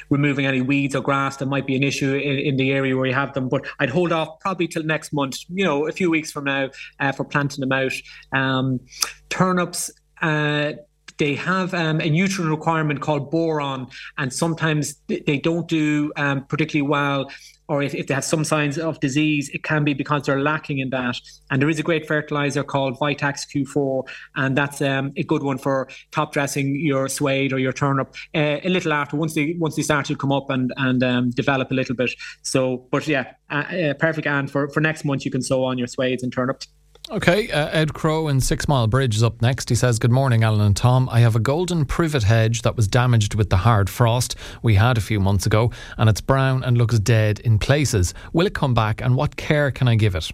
removing 0.09 0.45
any 0.45 0.61
weeds 0.61 0.93
or 0.93 1.01
grass 1.01 1.37
that 1.37 1.45
might 1.45 1.65
be 1.65 1.75
an 1.75 1.83
issue 1.83 2.13
in, 2.13 2.37
in, 2.39 2.57
the 2.57 2.71
area 2.71 2.95
where 2.97 3.05
you 3.05 3.13
have 3.13 3.33
them. 3.33 3.47
But 3.47 3.65
I'd 3.79 3.89
hold 3.89 4.11
off 4.11 4.39
probably 4.39 4.67
till 4.67 4.83
next 4.83 5.13
month, 5.13 5.37
you 5.47 5.63
know, 5.63 5.87
a 5.87 5.91
few 5.91 6.09
weeks 6.09 6.31
from 6.31 6.45
now 6.45 6.69
uh, 6.99 7.11
for 7.13 7.23
planting 7.23 7.61
them 7.61 7.71
out. 7.71 7.93
Um, 8.33 8.81
turnips, 9.29 9.89
uh, 10.21 10.73
they 11.19 11.35
have 11.35 11.73
um, 11.73 11.99
a 11.99 12.09
nutrient 12.09 12.49
requirement 12.49 13.01
called 13.01 13.29
boron, 13.29 13.87
and 14.17 14.33
sometimes 14.33 14.95
they 15.07 15.37
don't 15.37 15.67
do 15.67 16.11
um, 16.15 16.45
particularly 16.45 16.89
well. 16.89 17.29
Or 17.67 17.83
if, 17.83 17.93
if 17.93 18.07
they 18.07 18.15
have 18.15 18.23
some 18.23 18.43
signs 18.43 18.79
of 18.79 18.99
disease, 18.99 19.47
it 19.49 19.63
can 19.63 19.83
be 19.83 19.93
because 19.93 20.23
they're 20.23 20.41
lacking 20.41 20.79
in 20.79 20.89
that. 20.89 21.17
And 21.51 21.61
there 21.61 21.69
is 21.69 21.77
a 21.77 21.83
great 21.83 22.07
fertilizer 22.07 22.63
called 22.63 22.97
Vitax 22.97 23.45
Q4, 23.53 24.07
and 24.37 24.57
that's 24.57 24.81
um, 24.81 25.11
a 25.17 25.23
good 25.23 25.43
one 25.43 25.59
for 25.59 25.87
top 26.09 26.33
dressing 26.33 26.75
your 26.75 27.07
swede 27.07 27.53
or 27.53 27.59
your 27.59 27.73
turnip 27.73 28.15
uh, 28.33 28.57
a 28.63 28.69
little 28.69 28.91
after 28.91 29.17
once 29.17 29.35
they 29.35 29.55
once 29.59 29.75
they 29.75 29.83
start 29.83 30.07
to 30.07 30.15
come 30.15 30.31
up 30.31 30.49
and 30.49 30.73
and 30.77 31.03
um, 31.03 31.29
develop 31.29 31.69
a 31.69 31.75
little 31.75 31.95
bit. 31.95 32.09
So, 32.41 32.87
but 32.91 33.07
yeah, 33.07 33.33
uh, 33.51 33.55
uh, 33.55 33.93
perfect. 33.93 34.25
And 34.25 34.49
for 34.49 34.67
for 34.69 34.79
next 34.79 35.05
month, 35.05 35.23
you 35.23 35.29
can 35.29 35.43
sow 35.43 35.63
on 35.65 35.77
your 35.77 35.87
swedes 35.87 36.23
and 36.23 36.33
turnips. 36.33 36.67
Okay, 37.11 37.49
uh, 37.49 37.69
Ed 37.69 37.95
Crow 37.95 38.27
in 38.27 38.39
Six 38.39 38.67
Mile 38.67 38.85
Bridge 38.85 39.15
is 39.15 39.23
up 39.23 39.41
next. 39.41 39.67
He 39.67 39.73
says, 39.73 39.97
Good 39.97 40.11
morning, 40.11 40.43
Alan 40.43 40.61
and 40.61 40.77
Tom. 40.77 41.09
I 41.09 41.21
have 41.21 41.35
a 41.35 41.39
golden 41.39 41.83
privet 41.85 42.21
hedge 42.21 42.61
that 42.61 42.75
was 42.75 42.87
damaged 42.87 43.33
with 43.33 43.49
the 43.49 43.57
hard 43.57 43.89
frost 43.89 44.35
we 44.61 44.75
had 44.75 44.95
a 44.95 45.01
few 45.01 45.19
months 45.19 45.47
ago, 45.47 45.71
and 45.97 46.07
it's 46.07 46.21
brown 46.21 46.63
and 46.63 46.77
looks 46.77 46.99
dead 46.99 47.39
in 47.39 47.57
places. 47.57 48.13
Will 48.31 48.45
it 48.45 48.53
come 48.53 48.75
back, 48.75 49.01
and 49.01 49.15
what 49.15 49.37
care 49.37 49.71
can 49.71 49.87
I 49.87 49.95
give 49.95 50.13
it? 50.13 50.31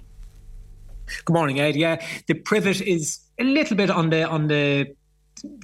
Good 1.24 1.34
morning, 1.34 1.62
Ed. 1.62 1.77
Yeah, 1.77 2.05
the 2.27 2.34
privet 2.34 2.82
is 2.82 3.22
a 3.39 3.46
little 3.46 3.77
bit 3.77 3.89
on 3.89 4.10
the 4.10 4.27
on 4.27 4.48
the 4.48 4.94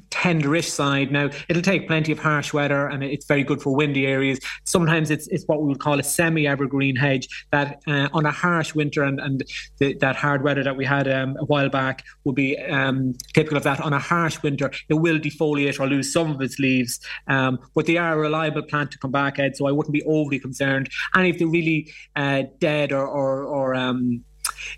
tenderish 0.09 0.69
side. 0.69 1.11
Now 1.11 1.29
it'll 1.49 1.61
take 1.61 1.87
plenty 1.87 2.11
of 2.11 2.19
harsh 2.19 2.53
weather, 2.53 2.87
and 2.87 3.03
it's 3.03 3.25
very 3.25 3.43
good 3.43 3.61
for 3.61 3.75
windy 3.75 4.05
areas. 4.05 4.39
Sometimes 4.63 5.09
it's 5.09 5.27
it's 5.27 5.45
what 5.45 5.61
we 5.61 5.67
would 5.67 5.79
call 5.79 5.99
a 5.99 6.03
semi-evergreen 6.03 6.95
hedge 6.95 7.27
that 7.51 7.81
uh, 7.87 8.09
on 8.13 8.25
a 8.25 8.31
harsh 8.31 8.75
winter 8.75 9.03
and 9.03 9.19
and 9.19 9.43
the, 9.79 9.93
that 9.95 10.15
hard 10.15 10.43
weather 10.43 10.63
that 10.63 10.75
we 10.75 10.85
had 10.85 11.07
um, 11.07 11.37
a 11.39 11.45
while 11.45 11.69
back 11.69 12.03
would 12.23 12.35
be 12.35 12.57
um, 12.57 13.13
typical 13.33 13.57
of 13.57 13.63
that. 13.63 13.79
On 13.81 13.93
a 13.93 13.99
harsh 13.99 14.41
winter, 14.43 14.71
it 14.89 14.95
will 14.95 15.19
defoliate 15.19 15.79
or 15.79 15.87
lose 15.87 16.11
some 16.11 16.31
of 16.31 16.41
its 16.41 16.59
leaves, 16.59 16.99
um, 17.27 17.59
but 17.75 17.85
they 17.85 17.97
are 17.97 18.13
a 18.13 18.17
reliable 18.17 18.63
plant 18.63 18.91
to 18.91 18.97
come 18.97 19.11
back, 19.11 19.39
Ed. 19.39 19.55
So 19.55 19.67
I 19.67 19.71
wouldn't 19.71 19.93
be 19.93 20.03
overly 20.03 20.39
concerned. 20.39 20.89
And 21.13 21.27
if 21.27 21.39
they're 21.39 21.47
really 21.47 21.91
uh, 22.15 22.43
dead 22.59 22.91
or 22.91 23.07
or, 23.07 23.43
or 23.43 23.75
um, 23.75 24.23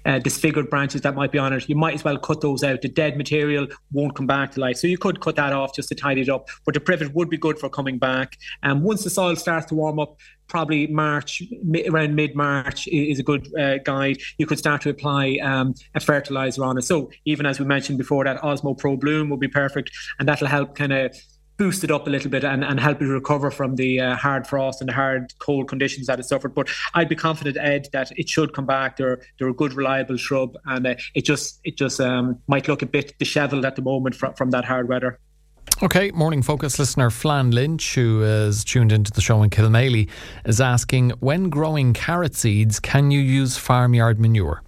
uh, 0.06 0.20
disfigured 0.20 0.70
branches 0.70 1.02
that 1.02 1.16
might 1.16 1.32
be 1.32 1.38
on 1.38 1.54
it, 1.54 1.68
you 1.70 1.76
might 1.76 1.96
as 1.96 2.04
well 2.04 2.18
cut 2.18 2.42
those 2.42 2.64
out. 2.64 2.82
The 2.82 2.90
dead 2.90 3.18
material 3.18 3.68
won't 3.92 4.16
come 4.16 4.28
back 4.28 4.52
to 4.54 4.60
life. 4.60 4.78
So 4.78 4.88
you 4.88 4.98
could 4.98 5.22
cut 5.22 5.36
that 5.36 5.54
off 5.54 5.76
just 5.76 5.90
to 5.90 5.96
tidy 5.96 6.22
it 6.22 6.30
up. 6.30 6.50
But 6.66 6.74
the 6.74 6.80
privet 6.80 7.14
would 7.14 7.30
be 7.30 7.38
good 7.38 7.60
for 7.60 7.70
coming 7.70 7.98
back. 7.98 8.38
And 8.62 8.74
um, 8.74 8.84
once 8.84 9.04
the 9.04 9.10
soil 9.10 9.36
starts 9.36 9.68
to 9.68 9.76
warm 9.76 10.00
up, 10.00 10.18
probably 10.48 10.88
March, 10.88 11.42
around 11.88 12.16
mid 12.16 12.36
March 12.36 12.88
is 12.88 13.20
a 13.20 13.24
good 13.24 13.48
uh, 13.58 13.78
guide. 13.80 14.18
You 14.38 14.46
could 14.46 14.60
start 14.60 14.82
to 14.82 14.90
apply 14.90 15.40
um, 15.42 15.74
a 15.96 16.00
fertilizer 16.00 16.64
on 16.64 16.78
it. 16.78 16.84
So 16.84 17.10
even 17.26 17.46
as 17.46 17.60
we 17.60 17.66
mentioned 17.66 17.98
before, 17.98 18.24
that 18.26 18.42
Osmo 18.42 18.78
Pro 18.78 18.96
Bloom 18.96 19.30
will 19.30 19.38
be 19.38 19.48
perfect, 19.48 19.92
and 20.20 20.28
that'll 20.28 20.48
help 20.48 20.76
kind 20.76 20.94
of 20.94 21.16
boost 21.64 21.82
it 21.86 21.92
up 21.92 22.08
a 22.08 22.10
little 22.10 22.30
bit 22.30 22.44
and, 22.44 22.62
and 22.62 22.78
help 22.78 23.02
it 23.02 23.06
recover 23.06 23.50
from 23.50 23.78
the 23.78 23.98
uh, 23.98 24.18
hard 24.18 24.46
frost 24.46 24.82
and 24.82 24.90
the 24.90 24.94
hard 24.94 25.34
cold 25.40 25.66
conditions 25.70 26.08
that 26.08 26.20
it 26.20 26.26
suffered. 26.26 26.54
But 26.54 26.68
I'd 26.94 27.08
be 27.08 27.16
confident, 27.16 27.56
Ed, 27.56 27.88
that 27.94 28.12
it 28.18 28.28
should 28.28 28.52
come 28.52 28.66
back. 28.66 28.98
They're 28.98 29.22
they're 29.40 29.48
a 29.48 29.54
good, 29.54 29.72
reliable 29.72 30.18
shrub, 30.18 30.58
and 30.66 30.86
uh, 30.86 30.96
it 31.16 31.24
just 31.24 31.62
it 31.64 31.78
just 31.78 32.02
um, 32.02 32.38
might 32.48 32.68
look 32.68 32.82
a 32.82 32.86
bit 32.86 33.18
dishevelled 33.18 33.64
at 33.64 33.78
the 33.78 33.82
moment 33.82 34.14
from, 34.14 34.34
from 34.34 34.50
that 34.52 34.66
hard 34.66 34.90
weather. 34.90 35.20
Okay, 35.82 36.12
morning 36.12 36.42
focus 36.42 36.78
listener 36.78 37.10
Flan 37.10 37.52
Lynch, 37.52 37.96
who 37.96 38.24
is 38.24 38.66
tuned 38.66 38.92
into 38.92 39.14
the 39.14 39.22
show 39.22 39.42
in 39.42 39.50
Kilmaley, 39.50 40.10
is 40.44 40.60
asking 40.60 41.12
when 41.22 41.50
growing 41.50 41.94
carrot 41.94 42.36
seeds, 42.36 42.82
can 42.82 43.10
you 43.10 43.22
use 43.22 43.56
farmyard 43.56 44.20
manure? 44.20 44.62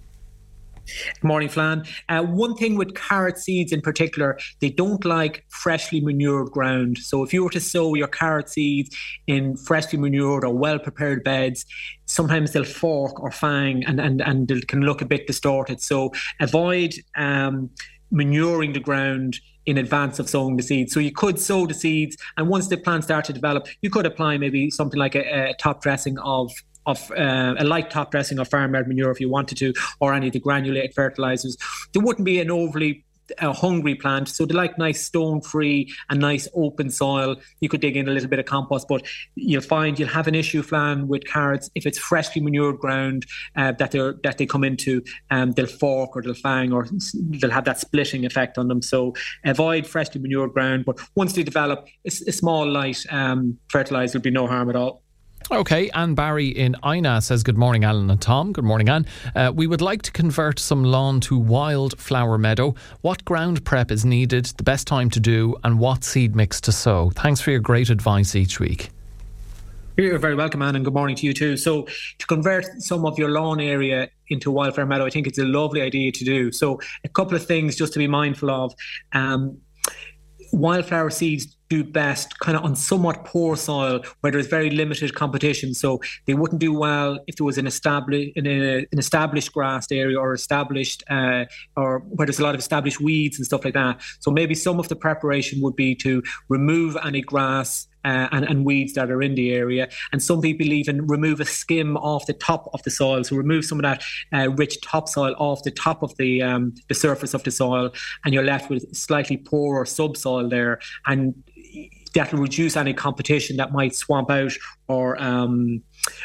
Good 0.86 1.24
morning, 1.24 1.48
Flan. 1.48 1.84
Uh, 2.08 2.22
one 2.22 2.54
thing 2.54 2.76
with 2.76 2.94
carrot 2.94 3.38
seeds 3.38 3.72
in 3.72 3.80
particular, 3.80 4.38
they 4.60 4.70
don't 4.70 5.04
like 5.04 5.44
freshly 5.48 6.00
manured 6.00 6.50
ground. 6.50 6.98
So 6.98 7.24
if 7.24 7.32
you 7.32 7.42
were 7.44 7.50
to 7.50 7.60
sow 7.60 7.94
your 7.94 8.06
carrot 8.08 8.48
seeds 8.48 8.96
in 9.26 9.56
freshly 9.56 9.98
manured 9.98 10.44
or 10.44 10.54
well 10.54 10.78
prepared 10.78 11.24
beds, 11.24 11.66
sometimes 12.06 12.52
they'll 12.52 12.64
fork 12.64 13.20
or 13.20 13.30
fang 13.30 13.84
and, 13.84 14.00
and, 14.00 14.20
and 14.20 14.48
they 14.48 14.60
can 14.60 14.82
look 14.82 15.02
a 15.02 15.06
bit 15.06 15.26
distorted. 15.26 15.80
So 15.80 16.12
avoid 16.40 16.94
um, 17.16 17.70
manuring 18.10 18.72
the 18.72 18.80
ground 18.80 19.40
in 19.66 19.78
advance 19.78 20.20
of 20.20 20.30
sowing 20.30 20.56
the 20.56 20.62
seeds. 20.62 20.94
So 20.94 21.00
you 21.00 21.10
could 21.10 21.40
sow 21.40 21.66
the 21.66 21.74
seeds, 21.74 22.16
and 22.36 22.48
once 22.48 22.68
the 22.68 22.76
plants 22.76 23.08
start 23.08 23.24
to 23.24 23.32
develop, 23.32 23.66
you 23.82 23.90
could 23.90 24.06
apply 24.06 24.38
maybe 24.38 24.70
something 24.70 24.98
like 24.98 25.16
a, 25.16 25.50
a 25.50 25.54
top 25.58 25.82
dressing 25.82 26.16
of 26.20 26.52
of 26.86 27.10
uh, 27.12 27.54
a 27.58 27.64
light 27.64 27.90
top 27.90 28.10
dressing 28.10 28.38
of 28.38 28.48
farmyard 28.48 28.88
manure 28.88 29.10
if 29.10 29.20
you 29.20 29.28
wanted 29.28 29.58
to, 29.58 29.72
or 30.00 30.14
any 30.14 30.28
of 30.28 30.32
the 30.32 30.40
granulated 30.40 30.94
fertilizers. 30.94 31.56
There 31.92 32.02
wouldn't 32.02 32.24
be 32.24 32.40
an 32.40 32.50
overly 32.50 33.04
a 33.38 33.52
hungry 33.52 33.94
plant. 33.94 34.28
So 34.28 34.44
they 34.46 34.54
like 34.54 34.78
nice 34.78 35.04
stone 35.04 35.40
free 35.40 35.92
and 36.08 36.20
nice 36.20 36.48
open 36.54 36.90
soil. 36.90 37.36
You 37.60 37.68
could 37.68 37.80
dig 37.80 37.96
in 37.96 38.08
a 38.08 38.12
little 38.12 38.28
bit 38.28 38.38
of 38.38 38.46
compost, 38.46 38.86
but 38.88 39.06
you'll 39.34 39.62
find 39.62 39.98
you'll 39.98 40.08
have 40.08 40.28
an 40.28 40.34
issue, 40.34 40.62
Flan, 40.62 41.08
with 41.08 41.24
carrots 41.24 41.70
if 41.74 41.86
it's 41.86 41.98
freshly 41.98 42.40
manured 42.40 42.78
ground 42.78 43.26
uh, 43.56 43.72
that 43.72 43.90
they 43.90 44.12
that 44.22 44.38
they 44.38 44.46
come 44.46 44.64
into. 44.64 45.02
Um, 45.30 45.52
they'll 45.52 45.66
fork 45.66 46.16
or 46.16 46.22
they'll 46.22 46.34
fang 46.34 46.72
or 46.72 46.86
they'll 47.14 47.50
have 47.50 47.64
that 47.64 47.80
splitting 47.80 48.24
effect 48.24 48.58
on 48.58 48.68
them. 48.68 48.82
So 48.82 49.14
avoid 49.44 49.86
freshly 49.86 50.20
manured 50.20 50.52
ground. 50.52 50.84
But 50.84 51.00
once 51.14 51.32
they 51.32 51.42
develop, 51.42 51.86
a, 52.04 52.08
a 52.08 52.32
small 52.32 52.70
light 52.70 53.04
um, 53.10 53.58
fertilizer 53.68 54.18
will 54.18 54.24
be 54.24 54.30
no 54.30 54.46
harm 54.46 54.70
at 54.70 54.76
all. 54.76 55.02
Okay, 55.50 55.90
Anne 55.90 56.14
Barry 56.14 56.48
in 56.48 56.74
Inagh 56.84 57.20
says, 57.20 57.44
Good 57.44 57.56
morning, 57.56 57.84
Alan 57.84 58.10
and 58.10 58.20
Tom. 58.20 58.52
Good 58.52 58.64
morning, 58.64 58.88
Anne. 58.88 59.06
Uh, 59.34 59.52
we 59.54 59.68
would 59.68 59.80
like 59.80 60.02
to 60.02 60.10
convert 60.10 60.58
some 60.58 60.82
lawn 60.82 61.20
to 61.20 61.38
wildflower 61.38 62.36
meadow. 62.36 62.74
What 63.02 63.24
ground 63.24 63.64
prep 63.64 63.92
is 63.92 64.04
needed, 64.04 64.46
the 64.46 64.64
best 64.64 64.88
time 64.88 65.08
to 65.10 65.20
do, 65.20 65.54
and 65.62 65.78
what 65.78 66.02
seed 66.02 66.34
mix 66.34 66.60
to 66.62 66.72
sow? 66.72 67.10
Thanks 67.10 67.40
for 67.40 67.52
your 67.52 67.60
great 67.60 67.90
advice 67.90 68.34
each 68.34 68.58
week. 68.58 68.90
You're 69.96 70.18
very 70.18 70.34
welcome, 70.34 70.60
Anne, 70.60 70.76
and 70.76 70.84
good 70.84 70.92
morning 70.92 71.16
to 71.16 71.26
you 71.26 71.32
too. 71.32 71.56
So, 71.56 71.86
to 72.18 72.26
convert 72.26 72.66
some 72.82 73.06
of 73.06 73.18
your 73.18 73.30
lawn 73.30 73.60
area 73.60 74.10
into 74.28 74.50
wildflower 74.50 74.84
meadow, 74.84 75.06
I 75.06 75.10
think 75.10 75.26
it's 75.26 75.38
a 75.38 75.44
lovely 75.44 75.80
idea 75.80 76.12
to 76.12 76.24
do. 76.24 76.52
So, 76.52 76.80
a 77.02 77.08
couple 77.08 77.34
of 77.34 77.46
things 77.46 77.76
just 77.76 77.94
to 77.94 77.98
be 77.98 78.06
mindful 78.06 78.50
of. 78.50 78.74
Um, 79.12 79.58
wildflower 80.52 81.10
seeds 81.10 81.56
do 81.68 81.82
best 81.82 82.38
kind 82.38 82.56
of 82.56 82.64
on 82.64 82.76
somewhat 82.76 83.24
poor 83.24 83.56
soil 83.56 84.00
where 84.20 84.30
there's 84.30 84.46
very 84.46 84.70
limited 84.70 85.14
competition. 85.14 85.74
So 85.74 86.00
they 86.26 86.34
wouldn't 86.34 86.60
do 86.60 86.72
well 86.72 87.18
if 87.26 87.36
there 87.36 87.44
was 87.44 87.58
an 87.58 87.66
established 87.66 88.36
in 88.36 88.46
a, 88.46 88.86
an 88.92 88.98
established 88.98 89.52
grassed 89.52 89.92
area 89.92 90.18
or 90.18 90.32
established 90.32 91.02
uh, 91.10 91.44
or 91.76 92.00
where 92.00 92.26
there's 92.26 92.38
a 92.38 92.42
lot 92.42 92.54
of 92.54 92.60
established 92.60 93.00
weeds 93.00 93.38
and 93.38 93.46
stuff 93.46 93.64
like 93.64 93.74
that. 93.74 94.00
So 94.20 94.30
maybe 94.30 94.54
some 94.54 94.78
of 94.78 94.88
the 94.88 94.96
preparation 94.96 95.60
would 95.62 95.76
be 95.76 95.94
to 95.96 96.22
remove 96.48 96.96
any 97.04 97.20
grass 97.20 97.88
uh, 98.06 98.28
and, 98.30 98.44
and, 98.44 98.64
weeds 98.64 98.92
that 98.92 99.10
are 99.10 99.20
in 99.20 99.34
the 99.34 99.52
area. 99.52 99.88
And 100.12 100.22
some 100.22 100.40
people 100.40 100.72
even 100.72 101.06
remove 101.06 101.40
a 101.40 101.44
skim 101.44 101.96
off 101.96 102.26
the 102.26 102.32
top 102.32 102.70
of 102.72 102.82
the 102.84 102.90
soil, 102.90 103.24
so 103.24 103.34
remove 103.36 103.64
some 103.64 103.78
of 103.78 103.82
that 103.82 104.04
uh, 104.32 104.50
rich 104.50 104.80
topsoil 104.80 105.34
off 105.38 105.64
the 105.64 105.72
top 105.72 106.02
of 106.02 106.16
the 106.16 106.42
um, 106.42 106.74
the 106.88 106.94
surface 106.94 107.34
of 107.34 107.42
the 107.42 107.50
soil, 107.50 107.90
and 108.24 108.32
you're 108.32 108.44
left 108.44 108.70
with 108.70 108.94
slightly 108.94 109.36
poorer 109.36 109.84
subsoil 109.84 110.48
there. 110.48 110.78
And 111.06 111.34
that 112.14 112.32
will 112.32 112.40
reduce 112.40 112.76
any 112.76 112.94
competition 112.94 113.56
that 113.56 113.72
might 113.72 113.94
swamp 113.94 114.30
out 114.30 114.52
or 114.88 115.20
um, 115.22 115.82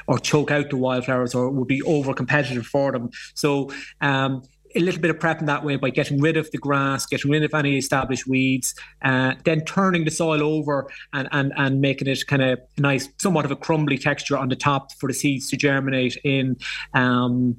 or 0.08 0.20
choke 0.20 0.52
out 0.52 0.70
the 0.70 0.78
wildflowers 0.78 1.34
or 1.34 1.50
would 1.50 1.68
be 1.68 1.82
over 1.82 2.14
competitive 2.14 2.66
for 2.66 2.92
them. 2.92 3.10
So 3.34 3.72
um, 4.02 4.44
a 4.76 4.80
little 4.80 5.02
bit 5.02 5.12
of 5.12 5.18
prepping 5.18 5.46
that 5.46 5.64
way 5.64 5.76
by 5.76 5.90
getting 5.90 6.20
rid 6.22 6.38
of 6.38 6.50
the 6.52 6.58
grass, 6.58 7.06
getting 7.06 7.32
rid 7.32 7.44
of 7.44 7.54
any 7.54 7.78
established 7.78 8.28
weeds, 8.28 8.76
uh, 9.04 9.34
then 9.44 9.62
turning 9.66 10.06
the 10.06 10.12
soil 10.12 10.42
over 10.42 10.90
and, 11.14 11.28
and, 11.32 11.54
and 11.58 11.82
making 11.82 12.08
it 12.08 12.26
kind 12.28 12.42
of 12.42 12.60
nice, 12.78 13.10
somewhat 13.18 13.46
of 13.46 13.52
a 13.52 13.56
crumbly 13.56 13.98
texture 13.98 14.38
on 14.38 14.50
the 14.50 14.56
top 14.56 14.92
for 14.94 15.08
the 15.08 15.14
seeds 15.14 15.50
to 15.50 15.58
germinate 15.58 16.18
in. 16.24 16.58
Um, 16.94 17.58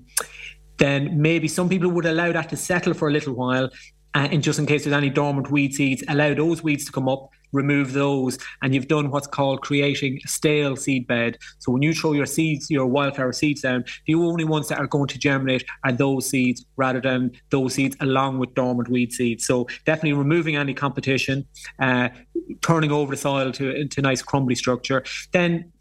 then 0.78 1.20
maybe 1.20 1.48
some 1.48 1.68
people 1.68 1.90
would 1.90 2.06
allow 2.06 2.32
that 2.32 2.48
to 2.48 2.56
settle 2.56 2.94
for 2.94 3.08
a 3.08 3.12
little 3.12 3.34
while. 3.34 3.70
Uh, 4.14 4.28
and 4.30 4.42
just 4.42 4.58
in 4.58 4.66
case 4.66 4.84
there's 4.84 4.94
any 4.94 5.10
dormant 5.10 5.50
weed 5.50 5.74
seeds, 5.74 6.02
allow 6.08 6.34
those 6.34 6.62
weeds 6.62 6.84
to 6.84 6.92
come 6.92 7.08
up 7.08 7.30
remove 7.52 7.92
those, 7.92 8.38
and 8.62 8.74
you've 8.74 8.88
done 8.88 9.10
what's 9.10 9.26
called 9.26 9.62
creating 9.62 10.18
a 10.24 10.28
stale 10.28 10.76
seed 10.76 11.06
bed. 11.06 11.38
So 11.58 11.72
when 11.72 11.82
you 11.82 11.94
throw 11.94 12.12
your 12.12 12.26
seeds, 12.26 12.70
your 12.70 12.86
wildflower 12.86 13.32
seeds 13.32 13.62
down, 13.62 13.84
the 14.06 14.14
only 14.14 14.44
ones 14.44 14.68
that 14.68 14.78
are 14.78 14.86
going 14.86 15.08
to 15.08 15.18
germinate 15.18 15.64
are 15.84 15.92
those 15.92 16.28
seeds 16.28 16.64
rather 16.76 17.00
than 17.00 17.32
those 17.50 17.74
seeds 17.74 17.96
along 18.00 18.38
with 18.38 18.54
dormant 18.54 18.88
weed 18.88 19.12
seeds. 19.12 19.46
So 19.46 19.66
definitely 19.84 20.14
removing 20.14 20.56
any 20.56 20.74
competition, 20.74 21.46
uh, 21.78 22.08
turning 22.60 22.92
over 22.92 23.12
the 23.12 23.20
soil 23.20 23.52
to 23.52 23.74
into 23.74 24.02
nice 24.02 24.22
crumbly 24.22 24.54
structure. 24.54 25.04
Then 25.32 25.71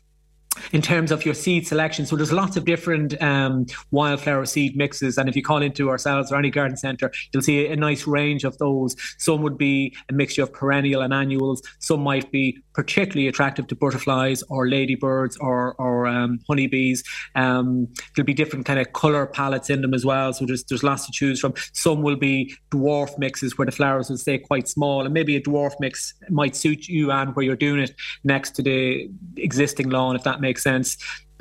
in 0.72 0.82
terms 0.82 1.12
of 1.12 1.26
your 1.26 1.34
seed 1.34 1.68
selection. 1.68 2.06
So 2.06 2.16
there's 2.16 2.32
lots 2.32 2.58
of 2.58 2.66
different 2.66 3.22
um, 3.22 3.66
wildflower 3.92 4.46
seed 4.46 4.76
mixes, 4.76 5.18
and 5.18 5.30
if 5.30 5.36
you 5.36 5.44
call 5.44 5.62
into 5.62 5.90
ourselves 5.90 6.32
or 6.32 6.38
any 6.38 6.50
garden 6.50 6.78
centre, 6.78 7.12
you'll 7.32 7.44
see 7.44 7.68
a, 7.68 7.82
nice 7.82 8.06
range 8.06 8.44
of 8.44 8.58
those. 8.60 8.96
Some 9.18 9.42
would 9.42 9.58
be 9.58 9.96
a 10.08 10.14
mixture 10.14 10.44
of 10.44 10.54
perennial 10.54 11.02
and 11.02 11.14
annuals. 11.14 11.64
Some 11.80 12.02
might 12.02 12.32
be 12.32 12.62
particularly 12.74 13.28
attractive 13.28 13.66
to 13.68 13.76
butterflies 13.76 14.44
or 14.50 14.68
ladybirds 14.68 15.36
or 15.38 15.74
or 15.80 16.06
um, 16.06 16.40
honeybees. 16.48 17.04
Um, 17.34 17.88
there'll 18.16 18.26
be 18.26 18.36
different 18.36 18.66
kind 18.68 18.80
of 18.80 18.94
colour 18.94 19.26
palettes 19.26 19.70
in 19.70 19.82
them 19.82 19.96
as 19.96 20.06
well. 20.06 20.32
So 20.34 20.46
there's 20.46 20.64
there's 20.66 20.84
lots 20.84 21.08
to 21.08 21.12
choose 21.12 21.40
from. 21.40 21.56
Some 21.74 22.04
will 22.04 22.18
be 22.18 22.56
dwarf 22.70 23.18
mixes 23.18 23.58
where 23.58 23.66
the 23.66 23.72
flowers 23.72 24.10
will 24.10 24.18
stay 24.18 24.38
quite 24.38 24.68
small, 24.68 25.06
and 25.06 25.14
maybe 25.14 25.36
a 25.36 25.42
dwarf 25.42 25.74
mix 25.80 26.14
might 26.30 26.56
suit 26.56 26.88
you 26.88 27.12
and 27.12 27.36
where 27.36 27.44
you're 27.44 27.56
doing 27.56 27.82
it 27.82 27.96
next 28.24 28.52
to 28.58 28.62
the 28.62 29.10
existing 29.38 29.90
lawn, 29.90 30.16
if 30.16 30.24
that 30.24 30.41
makes 30.42 30.64
sense. 30.64 30.98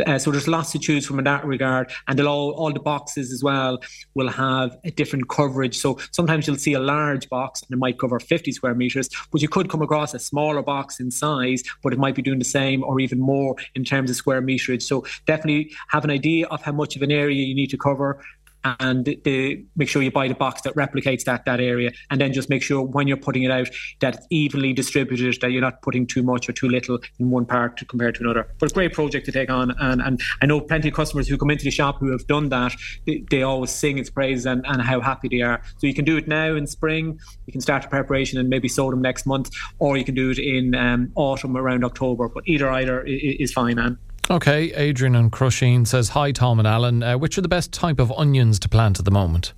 Uh, 0.06 0.18
so 0.18 0.30
there's 0.30 0.48
lots 0.48 0.72
to 0.72 0.78
choose 0.78 1.06
from 1.06 1.18
in 1.18 1.24
that 1.24 1.44
regard, 1.44 1.90
and 2.08 2.20
all 2.20 2.52
all 2.52 2.72
the 2.72 2.80
boxes 2.80 3.32
as 3.32 3.42
well 3.42 3.78
will 4.14 4.28
have 4.28 4.76
a 4.84 4.90
different 4.90 5.28
coverage. 5.28 5.76
So 5.78 5.98
sometimes 6.12 6.46
you'll 6.46 6.56
see 6.56 6.72
a 6.72 6.80
large 6.80 7.28
box 7.28 7.62
and 7.62 7.70
it 7.70 7.78
might 7.78 7.98
cover 7.98 8.18
50 8.18 8.52
square 8.52 8.74
meters, 8.74 9.08
but 9.30 9.42
you 9.42 9.48
could 9.48 9.68
come 9.68 9.82
across 9.82 10.14
a 10.14 10.18
smaller 10.18 10.62
box 10.62 11.00
in 11.00 11.10
size, 11.10 11.62
but 11.82 11.92
it 11.92 11.98
might 11.98 12.14
be 12.14 12.22
doing 12.22 12.38
the 12.38 12.44
same 12.44 12.82
or 12.82 13.00
even 13.00 13.20
more 13.20 13.56
in 13.74 13.84
terms 13.84 14.10
of 14.10 14.16
square 14.16 14.42
meterage. 14.42 14.82
So 14.82 15.04
definitely 15.26 15.72
have 15.88 16.04
an 16.04 16.10
idea 16.10 16.46
of 16.46 16.62
how 16.62 16.72
much 16.72 16.96
of 16.96 17.02
an 17.02 17.10
area 17.10 17.44
you 17.44 17.54
need 17.54 17.70
to 17.70 17.78
cover 17.78 18.22
and 18.64 19.04
the, 19.04 19.64
make 19.76 19.88
sure 19.88 20.02
you 20.02 20.10
buy 20.10 20.28
the 20.28 20.34
box 20.34 20.62
that 20.62 20.74
replicates 20.74 21.24
that 21.24 21.44
that 21.44 21.60
area, 21.60 21.92
and 22.10 22.20
then 22.20 22.32
just 22.32 22.48
make 22.48 22.62
sure 22.62 22.82
when 22.82 23.08
you're 23.08 23.16
putting 23.16 23.42
it 23.42 23.50
out 23.50 23.68
that 24.00 24.16
it's 24.16 24.26
evenly 24.30 24.72
distributed, 24.72 25.40
that 25.40 25.50
you're 25.50 25.60
not 25.60 25.82
putting 25.82 26.06
too 26.06 26.22
much 26.22 26.48
or 26.48 26.52
too 26.52 26.68
little 26.68 26.98
in 27.18 27.30
one 27.30 27.46
part 27.46 27.76
to 27.78 27.84
compared 27.84 28.14
to 28.16 28.22
another. 28.22 28.48
But 28.58 28.70
a 28.70 28.74
great 28.74 28.92
project 28.92 29.26
to 29.26 29.32
take 29.32 29.50
on, 29.50 29.70
and 29.78 30.02
and 30.02 30.20
I 30.42 30.46
know 30.46 30.60
plenty 30.60 30.88
of 30.88 30.94
customers 30.94 31.28
who 31.28 31.36
come 31.36 31.50
into 31.50 31.64
the 31.64 31.70
shop 31.70 31.98
who 31.98 32.10
have 32.10 32.26
done 32.26 32.48
that. 32.50 32.72
They, 33.06 33.24
they 33.30 33.42
always 33.42 33.70
sing 33.70 33.98
its 33.98 34.10
praises 34.10 34.46
and, 34.46 34.64
and 34.66 34.82
how 34.82 35.00
happy 35.00 35.28
they 35.28 35.42
are. 35.42 35.62
So 35.78 35.86
you 35.86 35.94
can 35.94 36.04
do 36.04 36.16
it 36.16 36.28
now 36.28 36.54
in 36.54 36.66
spring. 36.66 37.18
You 37.46 37.52
can 37.52 37.60
start 37.60 37.82
the 37.82 37.88
preparation 37.88 38.38
and 38.38 38.48
maybe 38.48 38.68
sow 38.68 38.90
them 38.90 39.02
next 39.02 39.26
month, 39.26 39.50
or 39.78 39.96
you 39.96 40.04
can 40.04 40.14
do 40.14 40.30
it 40.30 40.38
in 40.38 40.74
um, 40.74 41.12
autumn 41.14 41.56
around 41.56 41.84
October. 41.84 42.28
But 42.28 42.44
either 42.46 42.70
either 42.70 43.02
is 43.06 43.52
fine, 43.52 43.78
Anne. 43.78 43.98
Okay, 44.30 44.72
Adrian 44.74 45.16
and 45.16 45.32
Crusheen 45.32 45.84
says 45.84 46.10
hi, 46.10 46.30
Tom 46.30 46.60
and 46.60 46.68
Alan. 46.68 47.02
Uh, 47.02 47.18
which 47.18 47.36
are 47.36 47.40
the 47.40 47.48
best 47.48 47.72
type 47.72 47.98
of 47.98 48.12
onions 48.12 48.60
to 48.60 48.68
plant 48.68 49.00
at 49.00 49.04
the 49.04 49.10
moment? 49.10 49.54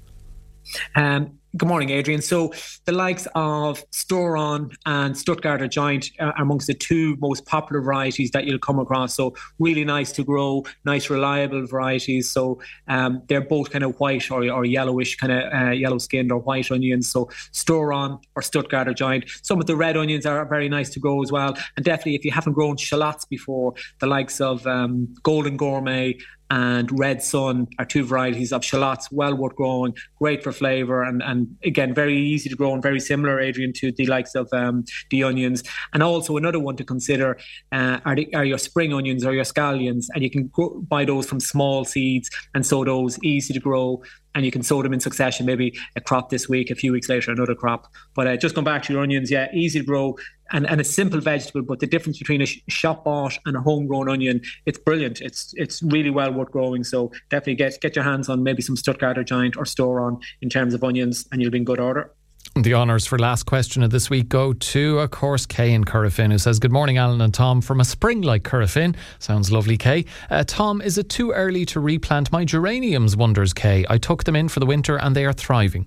Um, 0.97 1.39
Good 1.55 1.69
morning, 1.69 1.91
Adrian. 1.91 2.23
So, 2.23 2.55
the 2.87 2.93
likes 2.93 3.29
of 3.35 3.85
Sturon 3.91 4.75
and 4.87 5.15
Stuttgarter 5.15 5.69
Giant 5.69 6.11
are 6.19 6.33
amongst 6.41 6.67
the 6.67 6.73
two 6.73 7.15
most 7.21 7.45
popular 7.45 7.83
varieties 7.83 8.31
that 8.31 8.47
you'll 8.47 8.59
come 8.59 8.79
across. 8.79 9.15
So, 9.15 9.35
really 9.59 9.85
nice 9.85 10.13
to 10.13 10.25
grow, 10.25 10.65
nice, 10.87 11.11
reliable 11.11 11.67
varieties. 11.67 12.31
So, 12.31 12.59
um, 12.89 13.21
they're 13.29 13.43
both 13.43 13.71
kind 13.71 13.85
of 13.85 14.01
white 14.01 14.31
or, 14.31 14.51
or 14.51 14.65
yellowish, 14.65 15.17
kind 15.17 15.31
of 15.31 15.53
uh, 15.53 15.71
yellow 15.73 15.99
skinned 15.99 16.33
or 16.33 16.39
white 16.39 16.71
onions. 16.71 17.11
So, 17.11 17.27
Sturon 17.53 18.23
or 18.35 18.41
Stuttgarter 18.41 18.97
Giant. 18.97 19.27
Some 19.43 19.61
of 19.61 19.67
the 19.67 19.77
red 19.77 19.99
onions 19.99 20.25
are 20.25 20.47
very 20.47 20.71
nice 20.71 20.89
to 20.91 21.01
grow 21.01 21.23
as 21.23 21.31
well. 21.31 21.55
And 21.77 21.85
definitely, 21.85 22.15
if 22.15 22.25
you 22.25 22.31
haven't 22.31 22.55
grown 22.55 22.79
shallots 22.79 23.27
before, 23.27 23.75
the 24.01 24.07
likes 24.07 24.41
of 24.41 24.67
um, 24.67 25.15
Golden 25.23 25.59
Gourmet 25.59 26.17
and 26.53 26.91
Red 26.99 27.23
Sun 27.23 27.67
are 27.79 27.87
two 27.87 28.05
varieties 28.05 28.53
of 28.53 28.63
shallots, 28.63 29.11
well 29.11 29.35
worth 29.35 29.57
growing, 29.57 29.95
great 30.19 30.45
for 30.45 30.53
flavour, 30.53 31.03
and, 31.03 31.23
and 31.23 31.57
again, 31.65 31.95
very 31.95 32.15
easy 32.15 32.51
to 32.51 32.57
grow 32.57 32.75
and 32.75 32.83
very 32.83 33.01
similar, 33.01 33.41
Adrian, 33.41 33.73
to 33.73 33.91
the 33.91 34.05
likes 34.05 34.35
of 34.35 34.53
um, 34.53 34.85
the 35.09 35.25
onions. 35.25 35.63
And 35.95 36.03
also 36.03 36.37
another 36.37 36.59
one 36.59 36.77
to 36.77 36.85
consider 36.85 37.39
uh, 37.73 38.01
are, 38.05 38.15
the, 38.15 38.35
are 38.35 38.45
your 38.45 38.59
spring 38.59 38.93
onions 38.93 39.25
or 39.25 39.33
your 39.33 39.45
scallions, 39.45 40.09
and 40.13 40.23
you 40.23 40.29
can 40.29 40.49
grow, 40.49 40.79
buy 40.87 41.07
those 41.07 41.25
from 41.25 41.41
small 41.41 41.87
seeds 41.87 42.29
and 42.55 42.67
sow 42.67 42.85
those, 42.85 43.19
easy 43.25 43.55
to 43.55 43.61
grow, 43.61 44.03
and 44.35 44.45
you 44.45 44.51
can 44.51 44.63
sow 44.63 44.83
them 44.83 44.93
in 44.93 45.01
succession, 45.01 45.47
maybe 45.47 45.75
a 45.97 46.03
crop 46.03 46.29
this 46.29 46.51
week, 46.51 46.71
a 46.71 46.75
few 46.75 46.93
weeks 46.93 47.09
later, 47.09 47.31
another 47.31 47.55
crop. 47.55 47.91
But 48.15 48.27
uh, 48.27 48.37
just 48.37 48.55
going 48.55 48.67
back 48.67 48.83
to 48.83 48.93
your 48.93 49.03
onions, 49.03 49.31
yeah, 49.31 49.49
easy 49.55 49.79
to 49.81 49.87
grow 49.87 50.17
and, 50.53 50.69
and 50.69 50.81
a 50.81 50.85
simple 50.85 51.21
vegetable. 51.21 51.63
But 51.63 51.81
the 51.81 51.87
difference 51.87 52.19
between 52.19 52.43
a 52.43 52.47
shop 52.47 53.05
bought 53.05 53.39
and 53.47 53.57
a 53.57 53.61
homegrown 53.61 54.09
onion, 54.09 54.43
it's 54.67 54.79
brilliant. 54.79 55.21
It's 55.21 55.55
it's 55.57 55.83
really 55.83 56.11
well 56.11 56.33
worth 56.33 56.51
growing. 56.51 56.85
So 56.85 57.13
definitely 57.31 57.57
get 57.57 57.81
get 57.81 57.97
your 57.97 58.05
hands 58.05 58.29
on 58.29 58.43
maybe 58.43 58.63
some 58.63 58.77
Stuttgarter 58.77 59.25
Giant 59.25 59.57
or 59.57 59.65
Sturon 59.65 60.23
in 60.41 60.49
terms 60.49 60.75
of 60.75 60.85
onions, 60.85 61.27
and 61.33 61.41
you'll 61.41 61.51
be 61.51 61.59
in 61.59 61.65
good 61.65 61.81
order. 61.81 62.13
The 62.55 62.75
honours 62.75 63.07
for 63.07 63.19
last 63.19 63.45
question 63.45 63.83
of 63.83 63.91
this 63.91 64.11
week 64.11 64.29
go 64.29 64.53
to, 64.53 64.99
of 64.99 65.11
course, 65.11 65.47
Kay 65.47 65.73
in 65.73 65.85
Corofin, 65.85 66.31
who 66.31 66.37
says, 66.37 66.59
Good 66.59 66.73
morning, 66.73 66.99
Alan 66.99 67.23
and 67.23 67.33
Tom, 67.33 67.63
from 67.63 67.81
a 67.81 67.85
spring 67.85 68.21
like 68.21 68.43
Corofin. 68.43 68.95
Sounds 69.21 69.51
lovely, 69.51 69.79
Kay. 69.79 70.05
Uh, 70.29 70.45
Tom, 70.47 70.83
is 70.83 70.99
it 70.99 71.09
too 71.09 71.31
early 71.31 71.65
to 71.67 71.81
replant 71.81 72.31
my 72.31 72.45
geraniums? 72.45 73.17
Wonders 73.17 73.55
Kay. 73.55 73.87
I 73.89 73.97
took 73.97 74.25
them 74.25 74.37
in 74.37 74.51
for 74.51 74.61
the 74.61 74.67
winter 74.67 74.99
and 74.99 75.17
they 75.17 75.25
are 75.25 75.33
thriving. 75.33 75.87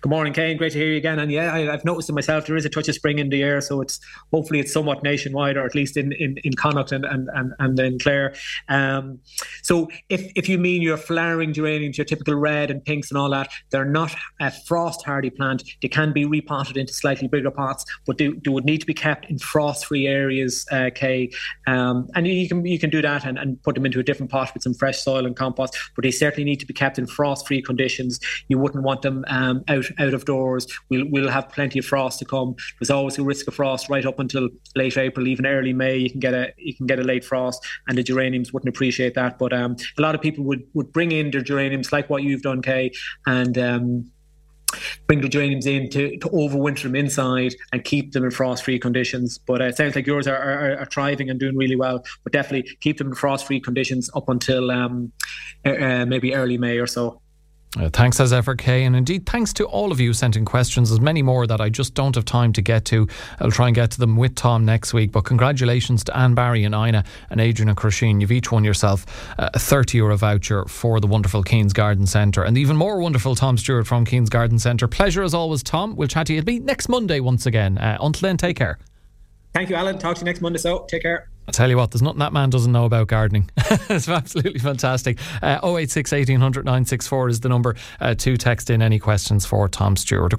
Good 0.00 0.08
morning, 0.08 0.32
Kane. 0.32 0.56
Great 0.56 0.72
to 0.72 0.78
hear 0.78 0.88
you 0.88 0.96
again. 0.96 1.18
And 1.18 1.30
yeah, 1.30 1.52
I, 1.52 1.60
have 1.60 1.84
noticed 1.84 2.08
it 2.08 2.14
myself. 2.14 2.46
There 2.46 2.56
is 2.56 2.64
a 2.64 2.70
touch 2.70 2.88
of 2.88 2.94
spring 2.94 3.18
in 3.18 3.28
the 3.28 3.42
air, 3.42 3.60
so 3.60 3.82
it's 3.82 4.00
hopefully 4.32 4.58
it's 4.60 4.72
somewhat 4.72 5.02
nationwide, 5.02 5.58
or 5.58 5.66
at 5.66 5.74
least 5.74 5.98
in 5.98 6.12
in, 6.12 6.36
in 6.42 6.54
Connacht 6.54 6.92
and 6.92 7.04
and 7.04 7.28
and, 7.34 7.52
and 7.58 7.78
in 7.78 7.98
Clare. 7.98 8.34
Um, 8.68 9.18
so 9.62 9.88
if 10.08 10.32
if 10.36 10.48
you 10.48 10.58
mean 10.58 10.80
your 10.80 10.96
flowering 10.96 11.52
geraniums, 11.52 11.98
your 11.98 12.06
typical 12.06 12.34
red 12.34 12.70
and 12.70 12.82
pinks 12.82 13.10
and 13.10 13.18
all 13.18 13.28
that, 13.30 13.50
they're 13.70 13.84
not 13.84 14.14
a 14.40 14.50
frost 14.50 15.04
hardy 15.04 15.28
plant. 15.28 15.62
They 15.82 15.88
can 15.88 16.12
be 16.14 16.24
repotted 16.24 16.78
into 16.78 16.94
slightly 16.94 17.28
bigger 17.28 17.50
pots, 17.50 17.84
but 18.06 18.16
they, 18.16 18.28
they 18.28 18.50
would 18.50 18.64
need 18.64 18.78
to 18.78 18.86
be 18.86 18.94
kept 18.94 19.26
in 19.26 19.38
frost 19.38 19.86
free 19.86 20.06
areas. 20.06 20.66
Uh, 20.70 20.88
Kay, 20.94 21.30
um, 21.66 22.08
and 22.14 22.26
you 22.26 22.48
can 22.48 22.64
you 22.64 22.78
can 22.78 22.88
do 22.88 23.02
that 23.02 23.26
and, 23.26 23.38
and 23.38 23.62
put 23.62 23.74
them 23.74 23.84
into 23.84 24.00
a 24.00 24.02
different 24.02 24.32
pot 24.32 24.52
with 24.54 24.62
some 24.62 24.72
fresh 24.72 25.02
soil 25.02 25.26
and 25.26 25.36
compost. 25.36 25.76
But 25.94 26.04
they 26.04 26.10
certainly 26.10 26.44
need 26.44 26.60
to 26.60 26.66
be 26.66 26.74
kept 26.74 26.98
in 26.98 27.06
frost 27.06 27.46
free 27.46 27.60
conditions. 27.60 28.18
You 28.48 28.58
wouldn't 28.58 28.82
want 28.82 29.02
them 29.02 29.26
um, 29.28 29.62
out 29.74 29.86
out 29.98 30.14
of 30.14 30.24
doors. 30.24 30.66
We'll 30.88 31.06
we'll 31.10 31.28
have 31.28 31.48
plenty 31.48 31.78
of 31.78 31.84
frost 31.84 32.18
to 32.20 32.24
come. 32.24 32.54
There's 32.80 32.90
always 32.90 33.18
a 33.18 33.22
risk 33.22 33.48
of 33.48 33.54
frost 33.54 33.88
right 33.88 34.06
up 34.06 34.18
until 34.18 34.48
late 34.74 34.96
April, 34.96 35.28
even 35.28 35.46
early 35.46 35.72
May. 35.72 35.96
You 35.96 36.10
can 36.10 36.20
get 36.20 36.34
a 36.34 36.52
you 36.56 36.74
can 36.74 36.86
get 36.86 36.98
a 36.98 37.04
late 37.04 37.24
frost, 37.24 37.64
and 37.88 37.98
the 37.98 38.02
geraniums 38.02 38.52
wouldn't 38.52 38.68
appreciate 38.68 39.14
that. 39.14 39.38
But 39.38 39.52
um, 39.52 39.76
a 39.98 40.02
lot 40.02 40.14
of 40.14 40.20
people 40.20 40.44
would 40.44 40.62
would 40.74 40.92
bring 40.92 41.12
in 41.12 41.30
their 41.30 41.42
geraniums 41.42 41.92
like 41.92 42.08
what 42.08 42.22
you've 42.22 42.42
done, 42.42 42.62
Kay, 42.62 42.92
and 43.26 43.58
um, 43.58 44.10
bring 45.06 45.20
the 45.20 45.28
geraniums 45.28 45.66
in 45.66 45.90
to, 45.90 46.16
to 46.18 46.28
overwinter 46.30 46.84
them 46.84 46.96
inside 46.96 47.54
and 47.72 47.84
keep 47.84 48.12
them 48.12 48.24
in 48.24 48.30
frost-free 48.30 48.78
conditions. 48.78 49.38
But 49.38 49.60
uh, 49.60 49.66
it 49.66 49.76
sounds 49.76 49.94
like 49.94 50.06
yours 50.06 50.26
are, 50.26 50.36
are, 50.36 50.78
are, 50.78 50.86
thriving 50.86 51.30
and 51.30 51.38
doing 51.38 51.56
really 51.56 51.76
well. 51.76 52.04
But 52.22 52.32
definitely 52.32 52.76
keep 52.80 52.98
them 52.98 53.08
in 53.08 53.14
frost-free 53.14 53.60
conditions 53.60 54.10
up 54.14 54.28
until 54.28 54.70
um, 54.70 55.12
uh, 55.64 56.06
maybe 56.06 56.34
early 56.34 56.58
May 56.58 56.78
or 56.78 56.86
so. 56.86 57.20
Uh, 57.78 57.90
thanks 57.92 58.20
as 58.20 58.32
ever, 58.32 58.54
Kay. 58.54 58.84
And 58.84 58.94
indeed, 58.94 59.26
thanks 59.26 59.52
to 59.54 59.64
all 59.64 59.90
of 59.90 59.98
you 60.00 60.12
sent 60.12 60.36
in 60.36 60.44
questions. 60.44 60.90
There's 60.90 61.00
many 61.00 61.22
more 61.22 61.46
that 61.46 61.60
I 61.60 61.68
just 61.68 61.94
don't 61.94 62.14
have 62.14 62.24
time 62.24 62.52
to 62.52 62.62
get 62.62 62.84
to. 62.86 63.08
I'll 63.40 63.50
try 63.50 63.66
and 63.66 63.74
get 63.74 63.90
to 63.92 63.98
them 63.98 64.16
with 64.16 64.36
Tom 64.36 64.64
next 64.64 64.94
week. 64.94 65.10
But 65.10 65.24
congratulations 65.24 66.04
to 66.04 66.16
Anne 66.16 66.34
Barry 66.34 66.64
and 66.64 66.74
Inagh 66.74 67.04
and 67.30 67.40
Adrian 67.40 67.68
and 67.68 67.76
Crusheen. 67.76 68.20
You've 68.20 68.32
each 68.32 68.52
won 68.52 68.62
yourself 68.64 69.06
a 69.38 69.58
30 69.58 69.98
euro 69.98 70.16
voucher 70.16 70.64
for 70.66 71.00
the 71.00 71.06
wonderful 71.06 71.42
Keen's 71.42 71.72
Garden 71.72 72.06
Centre. 72.06 72.44
And 72.44 72.56
even 72.56 72.76
more 72.76 73.00
wonderful 73.00 73.34
Tom 73.34 73.58
Stewart 73.58 73.86
from 73.86 74.04
Keen's 74.04 74.30
Garden 74.30 74.58
Centre. 74.58 74.86
Pleasure 74.86 75.22
as 75.22 75.34
always, 75.34 75.62
Tom. 75.62 75.96
We'll 75.96 76.08
chat 76.08 76.28
to 76.28 76.34
you. 76.34 76.42
Next 76.60 76.88
Monday 76.88 77.18
once 77.20 77.46
again. 77.46 77.78
Uh, 77.78 77.98
until 78.00 78.28
then, 78.28 78.36
take 78.36 78.56
care. 78.56 78.78
Thank 79.52 79.70
you, 79.70 79.76
Alan. 79.76 79.98
Talk 79.98 80.16
to 80.16 80.20
you 80.20 80.24
next 80.24 80.40
Monday. 80.40 80.58
So, 80.58 80.84
take 80.88 81.02
care. 81.02 81.28
I 81.46 81.52
tell 81.52 81.68
you 81.68 81.76
what, 81.76 81.90
there's 81.90 82.02
nothing 82.02 82.20
that 82.20 82.32
man 82.32 82.50
doesn't 82.50 82.72
know 82.72 82.86
about 82.86 83.08
gardening. 83.08 83.50
it's 83.90 84.08
absolutely 84.08 84.60
fantastic. 84.60 85.18
Uh, 85.42 85.58
086 85.62 86.10
1800 86.10 86.64
964 86.64 87.28
is 87.28 87.40
the 87.40 87.48
number 87.48 87.76
uh, 88.00 88.14
to 88.14 88.36
text 88.36 88.70
in 88.70 88.80
any 88.80 88.98
questions 88.98 89.44
for 89.44 89.68
Tom 89.68 89.96
Stewart. 89.96 90.32